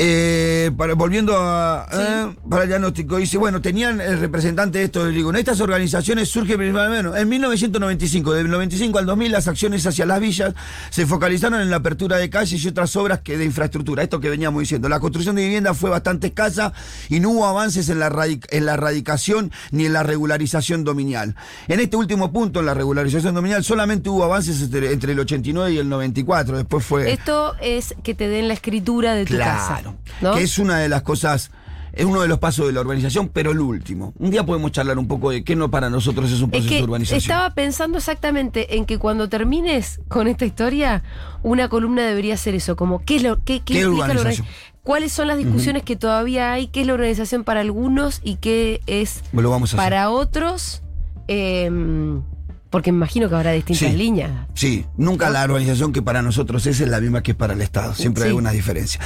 eh, 0.00 0.70
para, 0.76 0.94
volviendo 0.94 1.36
a, 1.36 1.88
eh, 1.92 2.36
para 2.48 2.62
el 2.62 2.68
diagnóstico, 2.68 3.16
dice, 3.16 3.36
bueno, 3.36 3.60
tenían 3.60 4.00
el 4.00 4.20
representante 4.20 4.78
de 4.78 4.84
esto, 4.84 5.04
digo, 5.06 5.30
en 5.30 5.36
estas 5.36 5.60
organizaciones 5.60 6.28
surge 6.28 6.56
principalmente, 6.56 7.20
en 7.20 7.28
1995, 7.28 8.32
del 8.32 8.48
95 8.48 8.96
al 8.96 9.06
2000, 9.06 9.32
las 9.32 9.48
acciones 9.48 9.84
hacia 9.86 10.06
las 10.06 10.20
villas 10.20 10.54
se 10.90 11.04
focalizaron 11.04 11.60
en 11.60 11.70
la 11.70 11.78
apertura 11.78 12.16
de 12.18 12.30
calles 12.30 12.64
y 12.64 12.68
otras 12.68 12.94
obras 12.94 13.22
que 13.22 13.36
de 13.36 13.44
infraestructura, 13.44 14.04
esto 14.04 14.20
que 14.20 14.30
veníamos 14.30 14.60
diciendo, 14.60 14.88
la 14.88 15.00
construcción 15.00 15.34
de 15.34 15.42
viviendas 15.42 15.76
fue 15.76 15.90
bastante 15.90 16.28
escasa 16.28 16.72
y 17.08 17.18
no 17.18 17.30
hubo 17.30 17.46
avances 17.46 17.88
en 17.88 17.98
la, 17.98 18.06
en 18.50 18.66
la 18.66 18.74
erradicación 18.74 19.50
ni 19.72 19.86
en 19.86 19.92
la 19.92 20.04
regularización 20.04 20.84
dominial. 20.84 21.34
En 21.66 21.80
este 21.80 21.96
último 21.96 22.32
punto, 22.32 22.60
en 22.60 22.66
la 22.66 22.74
regularización 22.74 23.34
dominial, 23.34 23.64
solamente 23.64 24.08
hubo 24.08 24.22
avances 24.22 24.62
entre, 24.62 24.92
entre 24.92 25.10
el 25.10 25.18
89 25.18 25.72
y 25.72 25.78
el 25.78 25.88
94, 25.88 26.56
después 26.56 26.84
fue... 26.84 27.12
Esto 27.12 27.56
es 27.60 27.96
que 28.04 28.14
te 28.14 28.28
den 28.28 28.46
la 28.46 28.54
escritura 28.54 29.14
de 29.14 29.24
tu 29.24 29.36
casa. 29.36 29.87
Claro. 30.20 30.34
¿no? 30.34 30.38
Que 30.38 30.44
es 30.44 30.58
una 30.58 30.78
de 30.78 30.88
las 30.88 31.02
cosas 31.02 31.50
Es 31.90 32.04
uno 32.04 32.20
de 32.22 32.28
los 32.28 32.38
pasos 32.38 32.66
de 32.66 32.72
la 32.72 32.80
urbanización, 32.82 33.28
pero 33.28 33.50
el 33.50 33.58
último. 33.60 34.12
Un 34.18 34.30
día 34.30 34.44
podemos 34.46 34.70
charlar 34.70 34.98
un 34.98 35.08
poco 35.08 35.30
de 35.30 35.42
qué 35.42 35.56
no 35.56 35.68
para 35.70 35.90
nosotros 35.90 36.30
es 36.30 36.38
un 36.42 36.44
Es 36.44 36.50
proceso 36.50 36.68
que 36.68 36.76
de 36.76 36.82
urbanización. 36.84 37.18
estaba 37.18 37.54
pensando 37.54 37.98
exactamente 37.98 38.76
en 38.76 38.84
que 38.84 38.98
cuando 38.98 39.28
termines 39.28 40.00
con 40.06 40.28
esta 40.28 40.44
historia, 40.44 41.02
una 41.42 41.68
columna 41.68 42.02
debería 42.06 42.36
ser 42.36 42.54
eso, 42.54 42.76
como 42.76 43.04
qué 43.04 43.16
es 43.16 43.22
lo 43.24 43.42
qué, 43.42 43.60
qué 43.64 43.74
¿Qué 43.74 43.82
la 43.82 43.88
urbanización? 43.88 44.46
cuáles 44.84 45.12
son 45.12 45.26
las 45.26 45.38
discusiones 45.38 45.82
que 45.82 45.96
todavía 45.96 46.52
hay, 46.52 46.68
qué 46.68 46.82
es 46.82 46.86
la 46.86 46.92
organización 46.94 47.42
para 47.42 47.60
algunos 47.62 48.20
y 48.22 48.36
qué 48.36 48.80
es 48.86 49.22
Lo 49.32 49.50
vamos 49.50 49.72
a 49.72 49.76
hacer. 49.76 49.84
para 49.90 50.10
otros, 50.10 50.82
em, 51.26 52.22
porque 52.70 52.92
me 52.92 52.98
imagino 52.98 53.28
que 53.28 53.34
habrá 53.34 53.52
distintas 53.52 53.90
Sí. 53.90 53.96
líneas. 53.96 54.30
Sí, 54.54 54.84
nunca 54.96 55.30
la 55.30 55.42
organización 55.42 55.92
que 55.92 56.02
para 56.02 56.22
nosotros 56.22 56.64
es, 56.66 56.80
es 56.80 56.88
la 56.88 57.00
misma 57.00 57.22
que 57.22 57.34
para 57.34 57.54
el 57.54 57.62
Estado. 57.62 57.94
Siempre 57.94 58.24
Sí. 58.24 58.28
hay 58.28 58.34
una 58.34 58.50
diferencia. 58.52 59.00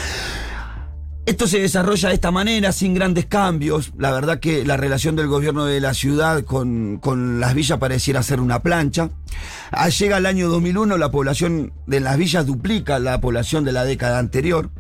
Esto 1.24 1.46
se 1.46 1.60
desarrolla 1.60 2.08
de 2.08 2.16
esta 2.16 2.32
manera, 2.32 2.72
sin 2.72 2.94
grandes 2.94 3.26
cambios. 3.26 3.92
La 3.96 4.10
verdad 4.10 4.40
que 4.40 4.64
la 4.64 4.76
relación 4.76 5.14
del 5.14 5.28
gobierno 5.28 5.64
de 5.64 5.80
la 5.80 5.94
ciudad 5.94 6.42
con, 6.42 6.98
con 6.98 7.38
las 7.38 7.54
villas 7.54 7.78
pareciera 7.78 8.24
ser 8.24 8.40
una 8.40 8.60
plancha. 8.60 9.10
Ah, 9.70 9.88
llega 9.88 10.18
el 10.18 10.26
año 10.26 10.48
2001, 10.48 10.98
la 10.98 11.12
población 11.12 11.72
de 11.86 12.00
las 12.00 12.18
villas 12.18 12.44
duplica 12.44 12.98
la 12.98 13.20
población 13.20 13.64
de 13.64 13.70
la 13.70 13.84
década 13.84 14.18
anterior. 14.18 14.70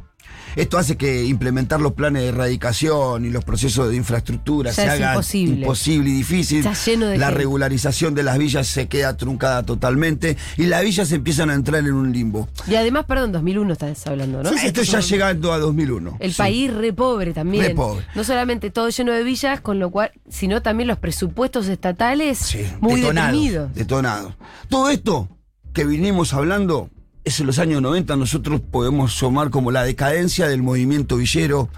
Esto 0.56 0.78
hace 0.78 0.96
que 0.96 1.24
implementar 1.24 1.80
los 1.80 1.92
planes 1.92 2.22
de 2.22 2.28
erradicación 2.28 3.24
y 3.24 3.30
los 3.30 3.44
procesos 3.44 3.88
de 3.90 3.96
infraestructura 3.96 4.70
Ya 4.70 4.74
se 4.74 4.88
haga 4.90 5.12
imposible. 5.12 5.60
imposible 5.60 6.10
y 6.10 6.12
difícil. 6.12 6.58
Está 6.58 6.74
lleno 6.74 7.06
de 7.06 7.18
la 7.18 7.26
gente. 7.26 7.38
regularización 7.38 8.14
de 8.14 8.22
las 8.22 8.38
villas 8.38 8.66
se 8.66 8.88
queda 8.88 9.16
truncada 9.16 9.62
totalmente 9.64 10.36
y 10.56 10.66
las 10.66 10.82
villas 10.82 11.10
empiezan 11.12 11.50
a 11.50 11.54
entrar 11.54 11.80
en 11.80 11.92
un 11.94 12.12
limbo. 12.12 12.48
Y 12.66 12.74
además, 12.74 13.04
perdón, 13.06 13.32
2001 13.32 13.72
estás 13.72 14.06
hablando, 14.06 14.42
¿no? 14.42 14.50
Sí, 14.50 14.58
sí. 14.58 14.66
Esto 14.66 14.82
ya 14.82 15.00
llegando 15.00 15.52
a 15.52 15.58
2001. 15.58 16.16
El 16.20 16.32
Sí. 16.32 16.38
país 16.38 16.72
re 16.72 16.92
pobre 16.92 17.32
también. 17.32 17.64
Re 17.64 17.74
pobre. 17.74 18.04
No 18.14 18.24
solamente 18.24 18.70
todo 18.70 18.88
lleno 18.90 19.12
de 19.12 19.22
villas, 19.22 19.60
con 19.60 19.78
lo 19.78 19.90
cual, 19.90 20.12
sino 20.28 20.62
también 20.62 20.88
los 20.88 20.98
presupuestos 20.98 21.68
estatales 21.68 22.56
muy 22.80 23.00
detonado, 23.00 23.26
deprimidos. 23.28 23.74
Detonado. 23.74 24.36
Todo 24.68 24.90
esto 24.90 25.28
que 25.72 25.84
vinimos 25.84 26.34
hablando 26.34 26.90
es 27.24 27.40
en 27.40 27.46
los 27.46 27.58
años 27.58 27.80
90, 27.82 28.16
nosotros 28.16 28.60
podemos 28.60 29.20
llamar 29.20 29.50
como 29.50 29.70
la 29.70 29.84
decadencia 29.84 30.48
del 30.48 30.62
movimiento 30.62 31.16
villero 31.16 31.68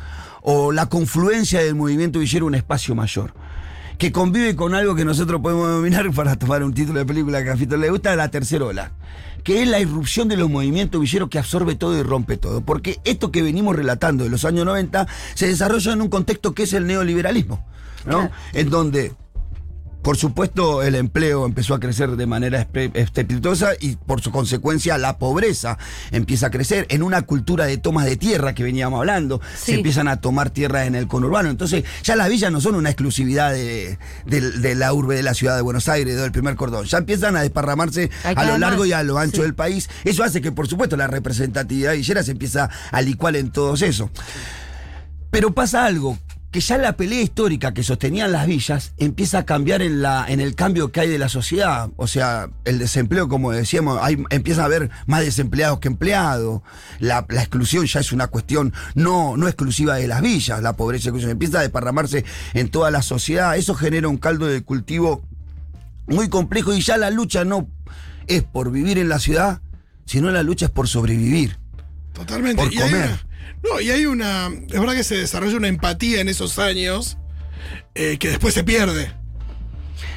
o 0.42 0.72
la 0.72 0.86
confluencia 0.86 1.60
del 1.60 1.74
movimiento 1.74 2.18
villero 2.18 2.46
un 2.46 2.54
espacio 2.54 2.94
mayor. 2.94 3.34
Que 3.98 4.10
convive 4.10 4.56
con 4.56 4.74
algo 4.74 4.94
que 4.94 5.04
nosotros 5.04 5.40
podemos 5.40 5.68
denominar, 5.68 6.10
para 6.14 6.36
tomar 6.36 6.64
un 6.64 6.74
título 6.74 6.98
de 6.98 7.06
película 7.06 7.44
que 7.44 7.50
a 7.50 7.56
Fito 7.56 7.76
le 7.76 7.90
gusta, 7.90 8.16
la 8.16 8.30
tercera 8.30 8.64
ola. 8.64 8.92
Que 9.42 9.62
es 9.62 9.68
la 9.68 9.78
irrupción 9.78 10.28
de 10.28 10.38
los 10.38 10.48
movimientos 10.48 11.00
villeros 11.00 11.28
que 11.28 11.38
absorbe 11.38 11.74
todo 11.74 11.98
y 11.98 12.02
rompe 12.02 12.38
todo. 12.38 12.62
Porque 12.62 12.98
esto 13.04 13.30
que 13.30 13.42
venimos 13.42 13.76
relatando 13.76 14.24
de 14.24 14.30
los 14.30 14.44
años 14.46 14.64
90 14.64 15.06
se 15.34 15.46
desarrolla 15.46 15.92
en 15.92 16.00
un 16.00 16.08
contexto 16.08 16.54
que 16.54 16.62
es 16.62 16.72
el 16.72 16.86
neoliberalismo. 16.86 17.64
¿no? 18.06 18.20
Claro. 18.20 18.30
En 18.54 18.70
donde 18.70 19.12
por 20.04 20.16
supuesto, 20.18 20.82
el 20.82 20.94
empleo 20.94 21.46
empezó 21.46 21.72
a 21.74 21.80
crecer 21.80 22.10
de 22.16 22.26
manera 22.26 22.68
estrepitosa 22.92 23.70
y 23.80 23.96
por 23.96 24.20
su 24.20 24.30
consecuencia 24.30 24.98
la 24.98 25.18
pobreza 25.18 25.78
empieza 26.12 26.48
a 26.48 26.50
crecer 26.50 26.86
en 26.90 27.02
una 27.02 27.22
cultura 27.22 27.64
de 27.64 27.78
tomas 27.78 28.04
de 28.04 28.16
tierra 28.18 28.54
que 28.54 28.62
veníamos 28.62 28.98
hablando. 28.98 29.40
Sí. 29.56 29.72
Se 29.72 29.74
empiezan 29.74 30.06
a 30.08 30.20
tomar 30.20 30.50
tierras 30.50 30.86
en 30.86 30.94
el 30.94 31.08
conurbano. 31.08 31.48
Entonces, 31.48 31.84
ya 32.02 32.16
las 32.16 32.28
villas 32.28 32.52
no 32.52 32.60
son 32.60 32.74
una 32.74 32.90
exclusividad 32.90 33.52
de, 33.52 33.98
de- 34.26 34.50
de 34.52 34.74
la 34.74 34.92
urbe 34.92 35.16
de 35.16 35.22
la 35.22 35.32
ciudad 35.32 35.56
de 35.56 35.62
Buenos 35.62 35.88
Aires, 35.88 36.16
del 36.16 36.32
primer 36.32 36.54
cordón. 36.54 36.84
Ya 36.84 36.98
empiezan 36.98 37.34
a 37.36 37.40
desparramarse 37.40 38.10
Hay 38.24 38.34
a 38.36 38.44
lo 38.44 38.58
largo 38.58 38.80
más. 38.80 38.88
y 38.88 38.92
a 38.92 39.02
lo 39.02 39.16
ancho 39.18 39.36
Sí. 39.36 39.42
del 39.42 39.54
país. 39.54 39.88
Eso 40.04 40.22
hace 40.22 40.42
que, 40.42 40.52
por 40.52 40.68
supuesto, 40.68 40.96
la 40.98 41.06
representatividad 41.06 41.94
villera 41.94 42.22
se 42.22 42.32
empieza 42.32 42.68
a 42.92 43.00
licuar 43.00 43.36
en 43.36 43.50
todos 43.50 43.80
eso. 43.80 44.10
Pero 45.30 45.52
pasa 45.52 45.84
algo, 45.84 46.16
que 46.54 46.60
ya 46.60 46.78
la 46.78 46.96
pelea 46.96 47.20
histórica 47.20 47.74
que 47.74 47.82
sostenían 47.82 48.30
las 48.30 48.46
villas 48.46 48.92
empieza 48.98 49.38
a 49.38 49.44
cambiar 49.44 49.82
en, 49.82 50.02
la, 50.02 50.24
en 50.28 50.38
el 50.38 50.54
cambio 50.54 50.92
que 50.92 51.00
hay 51.00 51.08
de 51.08 51.18
la 51.18 51.28
sociedad. 51.28 51.90
O 51.96 52.06
sea, 52.06 52.48
el 52.64 52.78
desempleo, 52.78 53.28
como 53.28 53.50
decíamos, 53.50 53.98
hay, 54.00 54.22
empieza 54.30 54.62
a 54.62 54.66
haber 54.66 54.88
más 55.06 55.22
desempleados 55.22 55.80
que 55.80 55.88
empleados. 55.88 56.62
La, 57.00 57.26
la 57.28 57.40
exclusión 57.40 57.86
ya 57.86 57.98
es 57.98 58.12
una 58.12 58.28
cuestión 58.28 58.72
no, 58.94 59.36
no 59.36 59.48
exclusiva 59.48 59.96
de 59.96 60.06
las 60.06 60.22
villas, 60.22 60.62
la 60.62 60.76
pobreza 60.76 61.06
y 61.06 61.08
exclusión. 61.08 61.32
Empieza 61.32 61.58
a 61.58 61.62
desparramarse 61.62 62.24
en 62.52 62.68
toda 62.68 62.92
la 62.92 63.02
sociedad. 63.02 63.56
Eso 63.56 63.74
genera 63.74 64.06
un 64.06 64.18
caldo 64.18 64.46
de 64.46 64.62
cultivo 64.62 65.24
muy 66.06 66.28
complejo 66.28 66.72
y 66.72 66.82
ya 66.82 66.96
la 66.96 67.10
lucha 67.10 67.44
no 67.44 67.66
es 68.28 68.44
por 68.44 68.70
vivir 68.70 68.98
en 68.98 69.08
la 69.08 69.18
ciudad, 69.18 69.60
sino 70.06 70.30
la 70.30 70.44
lucha 70.44 70.66
es 70.66 70.70
por 70.70 70.86
sobrevivir. 70.86 71.58
Totalmente. 72.12 72.62
Por 72.62 72.72
comer. 72.72 73.33
No, 73.62 73.80
y 73.80 73.90
hay 73.90 74.06
una. 74.06 74.46
Es 74.46 74.78
verdad 74.78 74.94
que 74.94 75.04
se 75.04 75.16
desarrolla 75.16 75.56
una 75.56 75.68
empatía 75.68 76.20
en 76.20 76.28
esos 76.28 76.58
años 76.58 77.16
eh, 77.94 78.18
que 78.18 78.28
después 78.28 78.54
se 78.54 78.64
pierde. 78.64 79.12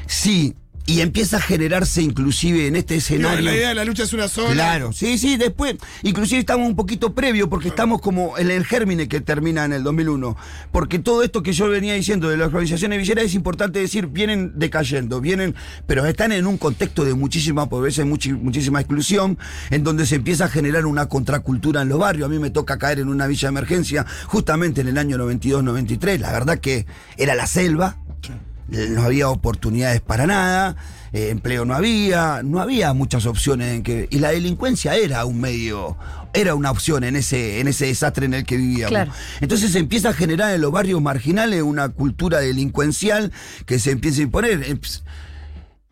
Sí, 0.05 0.55
y 0.87 1.01
empieza 1.01 1.35
a 1.37 1.41
generarse 1.41 2.01
inclusive 2.01 2.65
en 2.65 2.77
este 2.77 2.95
escenario. 2.95 3.41
la 3.41 3.53
idea 3.53 3.69
de 3.69 3.75
la 3.75 3.83
lucha 3.83 4.03
es 4.03 4.13
una 4.13 4.29
sola. 4.29 4.53
Claro, 4.53 4.93
sí, 4.93 5.17
sí, 5.17 5.35
después, 5.35 5.75
inclusive 6.01 6.39
estamos 6.39 6.65
un 6.65 6.77
poquito 6.77 7.13
previo 7.13 7.49
porque 7.49 7.67
estamos 7.67 7.99
como 7.99 8.37
en 8.37 8.49
el 8.49 8.65
gérmine 8.65 9.09
que 9.09 9.19
termina 9.19 9.65
en 9.65 9.73
el 9.73 9.83
2001, 9.83 10.37
porque 10.71 10.97
todo 10.99 11.23
esto 11.23 11.43
que 11.43 11.51
yo 11.51 11.67
venía 11.67 11.93
diciendo 11.93 12.29
de 12.29 12.37
las 12.37 12.47
organizaciones 12.47 12.99
villeras 12.99 13.25
es 13.25 13.33
importante 13.33 13.79
decir, 13.79 14.07
vienen 14.07 14.53
decayendo, 14.55 15.19
vienen, 15.19 15.55
pero 15.85 16.05
están 16.05 16.31
en 16.31 16.47
un 16.47 16.57
contexto 16.57 17.03
de 17.03 17.13
muchísima 17.15 17.67
pobreza 17.67 18.03
y 18.03 18.05
muchísima 18.05 18.79
exclusión, 18.79 19.37
en 19.69 19.83
donde 19.83 20.05
se 20.05 20.15
empieza 20.15 20.45
a 20.45 20.49
generar 20.49 20.85
una 20.85 21.09
contracultura 21.09 21.81
en 21.81 21.89
los 21.89 21.99
barrios. 21.99 22.27
A 22.27 22.29
mí 22.29 22.39
me 22.39 22.49
toca 22.49 22.77
caer 22.77 22.99
en 22.99 23.09
una 23.09 23.27
villa 23.27 23.49
de 23.49 23.51
emergencia 23.51 24.05
justamente 24.27 24.79
en 24.79 24.87
el 24.87 24.97
año 24.97 25.17
92-93, 25.17 26.19
la 26.19 26.31
verdad 26.31 26.59
que 26.59 26.85
era 27.17 27.35
la 27.35 27.45
selva, 27.45 27.97
eh, 28.23 28.46
no 28.69 29.03
había 29.03 29.29
oportunidades 29.29 30.01
para 30.01 30.27
nada, 30.27 30.75
eh, 31.13 31.29
empleo 31.29 31.65
no 31.65 31.73
había, 31.73 32.41
no 32.43 32.59
había 32.59 32.93
muchas 32.93 33.25
opciones 33.25 33.73
en 33.73 33.83
que 33.83 34.07
y 34.11 34.19
la 34.19 34.31
delincuencia 34.31 34.95
era 34.95 35.25
un 35.25 35.39
medio, 35.39 35.97
era 36.33 36.55
una 36.55 36.71
opción 36.71 37.03
en 37.03 37.15
ese 37.15 37.59
en 37.59 37.67
ese 37.67 37.87
desastre 37.87 38.25
en 38.25 38.33
el 38.33 38.45
que 38.45 38.57
vivíamos. 38.57 38.89
Claro. 38.89 39.11
Entonces 39.41 39.71
se 39.71 39.79
empieza 39.79 40.09
a 40.09 40.13
generar 40.13 40.53
en 40.53 40.61
los 40.61 40.71
barrios 40.71 41.01
marginales 41.01 41.61
una 41.61 41.89
cultura 41.89 42.39
delincuencial 42.39 43.31
que 43.65 43.79
se 43.79 43.91
empieza 43.91 44.19
a 44.19 44.23
imponer. 44.23 44.63
Eh, 44.63 44.79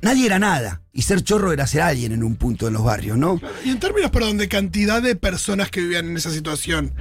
Nadie 0.02 0.28
era 0.28 0.38
nada 0.38 0.82
y 0.94 1.02
ser 1.02 1.24
chorro 1.24 1.52
era 1.52 1.66
ser 1.66 1.82
alguien 1.82 2.12
en 2.12 2.24
un 2.24 2.36
punto 2.36 2.68
en 2.68 2.74
los 2.74 2.84
barrios, 2.84 3.18
¿no? 3.18 3.42
Y 3.64 3.70
en 3.70 3.80
términos, 3.80 4.12
perdón, 4.12 4.38
de 4.38 4.48
cantidad 4.48 5.02
de 5.02 5.16
personas 5.16 5.72
que 5.72 5.82
vivían 5.82 6.10
en 6.10 6.16
esa 6.16 6.30
situación, 6.30 6.94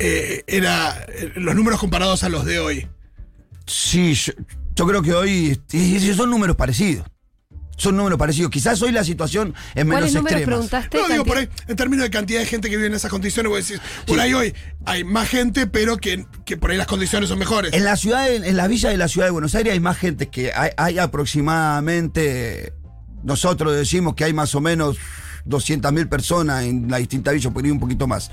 eh, 0.00 0.42
era 0.48 1.06
eh, 1.08 1.32
los 1.36 1.54
números 1.54 1.78
comparados 1.78 2.24
a 2.24 2.28
los 2.28 2.44
de 2.44 2.58
hoy. 2.58 2.88
Sí, 3.66 4.14
yo, 4.14 4.32
yo 4.78 4.86
creo 4.86 5.02
que 5.02 5.12
hoy 5.12 5.60
son 6.16 6.30
números 6.30 6.54
parecidos. 6.54 7.04
Son 7.76 7.96
números 7.96 8.16
parecidos. 8.18 8.50
Quizás 8.50 8.80
hoy 8.82 8.92
la 8.92 9.02
situación 9.02 9.54
es 9.74 9.84
menos 9.84 10.10
¿Cuáles 10.10 10.14
números 10.14 10.72
extrema. 10.72 10.88
No, 11.02 11.12
digo, 11.12 11.24
por 11.24 11.36
ahí, 11.38 11.48
en 11.66 11.76
términos 11.76 12.04
de 12.04 12.10
cantidad 12.10 12.38
de 12.40 12.46
gente 12.46 12.70
que 12.70 12.76
vive 12.76 12.86
en 12.88 12.94
esas 12.94 13.10
condiciones, 13.10 13.50
vos 13.50 13.66
decís, 13.68 13.80
por 14.06 14.16
Sí. 14.16 14.20
ahí 14.22 14.34
hoy 14.34 14.54
hay 14.84 15.02
más 15.04 15.28
gente, 15.28 15.66
pero 15.66 15.96
que, 15.96 16.26
que 16.44 16.56
por 16.56 16.70
ahí 16.70 16.76
las 16.76 16.86
condiciones 16.86 17.28
son 17.28 17.38
mejores. 17.38 17.72
En 17.72 17.84
la 17.84 17.96
ciudad, 17.96 18.32
en, 18.32 18.44
en 18.44 18.56
la 18.56 18.66
villa 18.68 18.90
de 18.90 18.96
la 18.96 19.08
ciudad 19.08 19.26
de 19.26 19.30
Buenos 19.32 19.54
Aires 19.56 19.72
hay 19.72 19.80
más 19.80 19.96
gente 19.96 20.28
que 20.28 20.52
hay, 20.52 20.70
hay 20.76 20.98
aproximadamente, 20.98 22.72
nosotros 23.22 23.74
decimos 23.74 24.14
que 24.14 24.24
hay 24.24 24.32
más 24.32 24.54
o 24.54 24.60
menos 24.60 24.96
200.000 25.48 26.08
personas 26.08 26.64
en 26.64 26.90
la 26.90 26.98
distinta 26.98 27.32
villa, 27.32 27.50
por 27.50 27.64
ahí 27.64 27.70
un 27.70 27.80
poquito 27.80 28.06
más. 28.06 28.30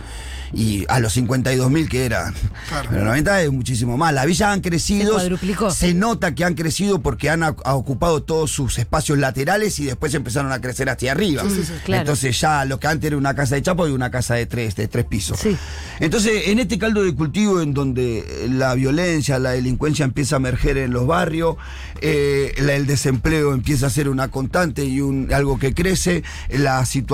Y 0.54 0.86
a 0.88 1.00
los 1.00 1.18
52.000 1.18 1.88
que 1.90 2.06
era. 2.06 2.32
Claro. 2.70 2.90
Pero 2.92 3.04
90 3.06 3.42
es 3.42 3.52
muchísimo 3.52 3.98
más. 3.98 4.14
Las 4.14 4.26
villas 4.26 4.50
han 4.50 4.62
crecido. 4.62 5.08
Se 5.08 5.14
cuadruplicó. 5.14 5.72
Se 5.72 5.94
nota 5.94 6.34
que 6.36 6.46
han 6.46 6.54
crecido 6.54 7.00
porque 7.02 7.30
han 7.30 7.44
a- 7.44 7.50
ocupado 7.74 8.24
todos 8.24 8.52
sus 8.52 8.78
espacios 8.78 9.18
laterales 9.18 9.80
y 9.80 9.86
después 9.86 10.14
empezaron 10.14 10.52
a 10.52 10.62
crecer 10.62 10.90
hacia 10.90 11.12
arriba. 11.12 11.44
Sí, 11.44 11.50
sí, 11.56 11.64
sí. 11.66 11.74
Claro. 11.84 12.02
Entonces 12.02 12.40
ya 12.40 12.64
lo 12.66 12.80
que 12.80 12.88
antes 12.88 13.08
era 13.08 13.18
una 13.18 13.34
casa 13.34 13.56
de 13.56 13.62
chapo 13.64 13.88
y 13.88 13.92
una 13.92 14.12
casa 14.12 14.36
de 14.36 14.46
tres, 14.46 14.76
de 14.76 14.88
tres 14.88 15.06
pisos. 15.06 15.40
Sí. 15.40 15.58
Entonces, 16.00 16.44
en 16.48 16.60
este 16.60 16.78
caldo 16.78 17.04
de 17.04 17.14
cultivo 17.16 17.62
en 17.62 17.74
donde 17.74 18.48
la 18.52 18.74
violencia, 18.76 19.40
la 19.40 19.52
delincuencia 19.52 20.06
empieza 20.06 20.36
a 20.36 20.38
emerger 20.38 20.78
en 20.78 20.92
los 20.92 21.08
barrios, 21.08 21.56
eh, 22.02 22.54
la- 22.60 22.74
el 22.76 22.86
desempleo 22.86 23.54
empieza 23.54 23.88
a 23.88 23.90
ser 23.90 24.10
una 24.10 24.30
constante 24.30 24.86
y 24.86 25.02
un, 25.02 25.34
algo 25.34 25.58
que 25.60 25.74
crece, 25.74 26.24
la 26.50 26.86
situación 26.86 27.05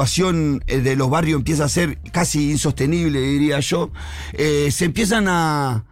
eh, 0.67 0.81
de 0.81 0.95
los 0.95 1.09
barrios 1.09 1.39
empieza 1.39 1.65
a 1.65 1.69
ser 1.69 1.99
casi 2.11 2.51
insostenible, 2.51 3.19
diría 3.19 3.59
yo, 3.59 3.91
eh, 4.33 4.69
se 4.71 4.85
empiezan 4.85 5.27
a... 5.27 5.85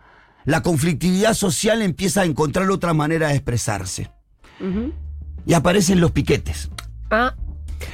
La 0.45 0.63
conflictividad 0.63 1.33
social 1.35 1.81
empieza 1.81 2.21
a 2.21 2.25
encontrar 2.25 2.71
otra 2.71 2.93
manera 2.93 3.27
de 3.27 3.35
expresarse. 3.35 4.09
Y 5.45 5.53
aparecen 5.53 6.01
los 6.01 6.11
piquetes. 6.11 6.69
Ah, 7.11 7.35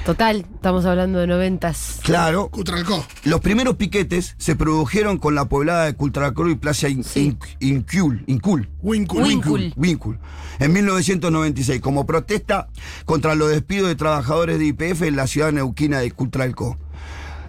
total, 0.06 0.46
estamos 0.56 0.86
hablando 0.86 1.20
de 1.20 1.28
noventas. 1.28 2.00
Claro, 2.04 2.50
Cutralcó. 2.50 3.06
Los 3.24 3.42
primeros 3.42 3.76
piquetes 3.76 4.36
se 4.38 4.56
produjeron 4.56 5.18
con 5.18 5.36
la 5.36 5.46
poblada 5.46 5.86
de 5.86 5.96
Cultracro 5.96 6.50
y 6.50 6.56
Plaza 6.56 6.90
In- 6.90 7.04
Sí. 7.04 7.38
In- 7.60 7.78
Incul, 7.80 8.24
Incul. 8.28 8.70
Wincul. 8.82 9.24
Wincul. 9.24 9.74
Wincul, 9.76 10.20
en 10.60 10.74
1996, 10.74 11.82
como 11.82 12.06
protesta 12.06 12.68
contra 13.06 13.36
los 13.36 13.50
despidos 13.50 13.88
de 13.88 13.96
trabajadores 13.96 14.60
de 14.60 14.66
IPF 14.68 15.04
en 15.08 15.16
la 15.16 15.28
ciudad 15.28 15.52
neuquina 15.52 16.00
de 16.00 16.12
Cultralcó, 16.12 16.78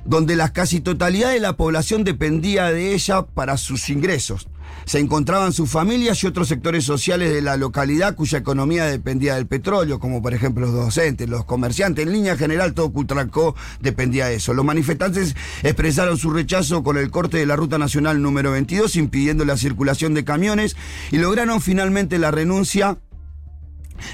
donde 0.05 0.37
la 0.37 0.53
casi 0.53 0.81
totalidad 0.81 1.31
de 1.31 1.41
la 1.41 1.57
población 1.57 2.05
dependía 2.05 2.71
de 2.71 2.95
ella 2.95 3.23
para 3.23 3.57
sus 3.57 3.89
ingresos. 3.91 4.49
Se 4.85 4.99
encontraban 4.99 5.53
sus 5.53 5.71
familias 5.71 6.23
y 6.23 6.27
otros 6.27 6.49
sectores 6.49 6.85
sociales 6.85 7.33
de 7.33 7.43
la 7.43 7.57
localidad 7.57 8.15
cuya 8.15 8.39
economía 8.39 8.87
dependía 8.87 9.35
del 9.35 9.47
petróleo, 9.47 9.99
como 9.99 10.23
por 10.23 10.33
ejemplo 10.35 10.67
los 10.67 10.75
docentes, 10.75 11.29
los 11.29 11.45
comerciantes. 11.45 12.07
En 12.07 12.13
línea 12.13 12.37
general, 12.37 12.75
todo 12.75 12.93
Cutralcó 12.93 13.57
dependía 13.81 14.27
de 14.27 14.37
eso. 14.37 14.55
Los 14.55 14.65
manifestantes 14.65 15.35
expresaron 15.63 16.17
su 16.19 16.31
rechazo 16.31 16.83
con 16.83 16.99
el 16.99 17.11
corte 17.11 17.39
de 17.39 17.47
la 17.47 17.57
ruta 17.57 17.79
nacional 17.79 18.23
número 18.23 18.53
22, 18.53 18.97
impidiendo 18.97 19.45
la 19.45 19.57
circulación 19.57 20.15
de 20.15 20.25
camiones 20.25 20.77
y 21.11 21.19
lograron 21.19 21.61
finalmente 21.61 22.19
la 22.19 22.31
renuncia 22.31 22.99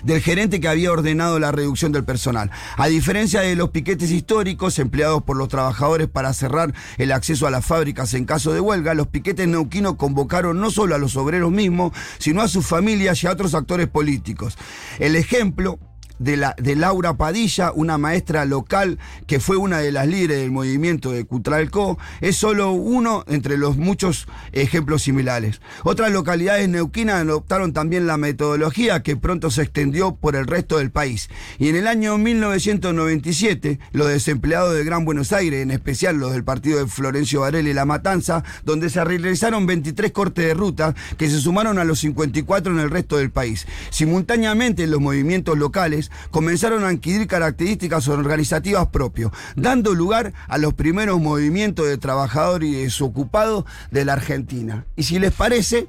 del 0.03 0.21
gerente 0.21 0.61
que 0.61 0.68
había 0.68 0.92
ordenado 0.92 1.38
la 1.38 1.53
reducción 1.53 1.92
del 1.92 2.05
personal. 2.05 2.51
A 2.77 2.88
diferencia 2.88 3.40
de 3.40 3.57
los 3.57 3.71
piquetes 3.71 4.11
históricos 4.11 4.79
empleados 4.79 5.23
por 5.23 5.37
los 5.37 5.49
trabajadores 5.49 6.09
para 6.09 6.33
cerrar 6.33 6.75
el 6.99 7.12
acceso 7.12 7.47
a 7.47 7.51
las 7.51 7.64
fábricas 7.64 8.14
en 8.14 8.25
caso 8.25 8.53
de 8.53 8.61
huelga, 8.61 8.95
los 8.95 9.09
piquetes 9.09 9.49
neuquinos 9.49 9.97
convocaron 9.97 10.61
no 10.61 10.71
solo 10.71 10.95
a 10.95 10.99
los 10.99 11.16
obreros 11.16 11.51
mismos, 11.51 11.92
sino 12.18 12.42
a 12.42 12.49
sus 12.49 12.66
familias 12.66 13.23
y 13.23 13.27
a 13.27 13.33
otros 13.33 13.55
actores 13.55 13.88
políticos. 13.88 14.57
El 14.99 15.16
ejemplo 15.16 15.79
de, 16.18 16.37
la, 16.37 16.55
de 16.59 16.77
Laura 16.77 17.14
Padilla, 17.14 17.72
una 17.72 17.98
maestra 17.98 18.44
local 18.44 18.98
que 19.27 19.40
fue 19.40 19.57
una 19.57 19.79
de 19.79 19.92
las 19.92 20.07
líderes 20.07 20.38
del 20.38 20.51
movimiento 20.51 21.12
de 21.12 21.25
Cutralcó, 21.25 21.98
es 22.20 22.37
solo 22.37 22.72
uno 22.72 23.25
entre 23.29 23.57
los 23.57 23.77
muchos 23.77 24.27
ejemplos 24.53 25.03
similares. 25.03 25.61
Otras 25.85 26.12
localidades 26.12 26.68
neuquinas 26.68 27.22
adoptaron 27.22 27.72
también 27.72 28.07
la 28.07 28.16
metodología 28.16 29.03
que 29.03 29.16
pronto 29.16 29.51
se 29.51 29.62
extendió 29.62 30.14
por 30.14 30.37
el 30.37 30.46
resto 30.46 30.79
del 30.79 30.90
país. 30.90 31.29
Y 31.59 31.68
en 31.68 31.77
el 31.77 31.87
año 31.87 32.18
1997, 32.18 33.79
los 33.92 34.09
desempleados 34.09 34.75
de 34.75 34.85
Gran 34.85 35.05
Buenos 35.05 35.33
Aires, 35.33 35.62
en 35.62 35.70
especial 35.70 36.16
los 36.16 36.33
del 36.33 36.44
partido 36.44 36.79
de 36.79 36.87
Florencio 36.87 37.40
Varela 37.40 37.68
y 37.68 37.75
La 37.75 37.85
Matanza, 37.85 38.44
donde 38.64 38.90
se 38.90 39.05
realizaron 39.05 39.66
23 39.66 40.12
cortes 40.12 40.44
de 40.44 40.55
ruta 40.55 40.94
que 41.16 41.29
se 41.29 41.40
sumaron 41.40 41.79
a 41.79 41.85
los 41.85 42.01
54 42.01 42.72
en 42.72 42.79
el 42.79 42.90
resto 42.90 43.16
del 43.16 43.31
país. 43.31 43.66
Simultáneamente, 43.90 44.87
los 44.87 45.01
movimientos 45.01 45.59
locales 45.59 46.11
comenzaron 46.31 46.85
a 46.85 46.88
adquirir 46.88 47.27
características 47.27 48.09
organizativas 48.09 48.88
propias, 48.88 49.31
dando 49.57 49.94
lugar 49.94 50.33
a 50.48 50.59
los 50.59 50.75
primeros 50.75 51.20
movimientos 51.20 51.87
de 51.87 51.98
trabajadores 51.98 52.68
y 52.68 52.75
desocupados 52.75 53.64
de 53.90 54.05
la 54.05 54.14
Argentina. 54.14 54.87
Y 54.96 55.05
si 55.05 55.18
les 55.18 55.33
parece, 55.33 55.88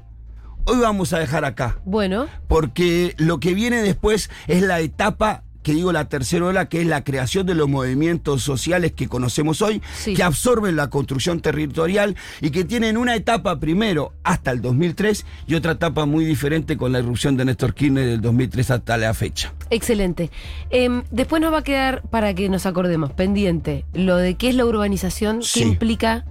hoy 0.64 0.78
vamos 0.78 1.12
a 1.12 1.18
dejar 1.18 1.44
acá. 1.44 1.78
Bueno, 1.84 2.26
Porque 2.48 3.14
lo 3.18 3.40
que 3.40 3.54
viene 3.54 3.82
después 3.82 4.30
es 4.46 4.62
la 4.62 4.80
etapa 4.80 5.44
que 5.64 5.72
digo 5.72 5.90
la 5.92 6.08
tercera 6.08 6.44
ola, 6.46 6.68
que 6.68 6.80
es 6.82 6.86
la 6.86 7.02
creación 7.02 7.44
de 7.46 7.56
los 7.56 7.68
movimientos 7.68 8.42
sociales 8.44 8.92
que 8.92 9.08
conocemos 9.08 9.60
hoy, 9.62 9.82
Sí. 9.96 10.14
que 10.14 10.22
absorben 10.22 10.76
la 10.76 10.90
construcción 10.90 11.40
territorial 11.40 12.14
y 12.40 12.50
que 12.50 12.62
tienen 12.64 12.96
una 12.96 13.16
etapa 13.16 13.58
primero 13.58 14.12
hasta 14.22 14.52
el 14.52 14.60
2003 14.62 15.26
y 15.48 15.54
otra 15.56 15.72
etapa 15.72 16.06
muy 16.06 16.24
diferente 16.24 16.76
con 16.76 16.92
la 16.92 17.00
irrupción 17.00 17.36
de 17.36 17.46
Néstor 17.46 17.74
Kirchner 17.74 18.06
del 18.06 18.20
2003 18.20 18.70
hasta 18.70 18.96
la 18.96 19.12
fecha. 19.14 19.52
excelente. 19.70 20.30
Em, 20.70 21.02
después 21.10 21.42
nos 21.42 21.52
va 21.52 21.58
a 21.58 21.64
quedar, 21.64 22.02
para 22.10 22.32
que 22.34 22.48
nos 22.48 22.66
acordemos, 22.66 23.10
pendiente 23.12 23.84
lo 23.94 24.16
de 24.18 24.34
qué 24.36 24.50
es 24.50 24.54
la 24.54 24.64
urbanización, 24.66 25.42
Sí. 25.42 25.60
qué 25.60 25.66
implica 25.66 26.24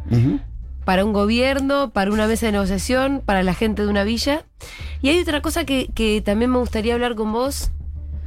para 0.85 1.03
un 1.05 1.11
gobierno, 1.13 1.89
para 1.91 2.11
una 2.11 2.27
mesa 2.27 2.45
de 2.45 2.51
negociación, 2.51 3.21
para 3.25 3.41
la 3.41 3.53
gente 3.53 3.81
de 3.81 3.87
una 3.87 4.03
villa. 4.03 4.45
Y 5.01 5.09
hay 5.09 5.19
otra 5.19 5.41
cosa 5.41 5.65
que, 5.65 5.89
que 5.95 6.21
también 6.21 6.51
me 6.51 6.57
gustaría 6.59 6.93
hablar 6.93 7.15
con 7.15 7.31
vos. 7.31 7.71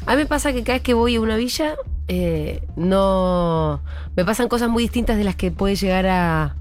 A 0.05 0.13
mí 0.13 0.19
me 0.19 0.27
pasa 0.27 0.53
que 0.53 0.63
cada 0.63 0.75
vez 0.75 0.83
que 0.83 0.95
voy 0.95 1.17
a 1.17 1.21
una 1.21 1.37
villa, 1.37 1.75
eh, 2.09 2.63
no. 2.77 3.81
Me 4.17 4.25
pasan 4.25 4.49
cosas 4.49 4.69
muy 4.69 4.83
distintas 4.85 5.17
de 5.17 5.25
las 5.25 5.37
que 5.37 5.51
puede 5.51 5.75
llegar 5.77 6.07
a, 6.07 6.57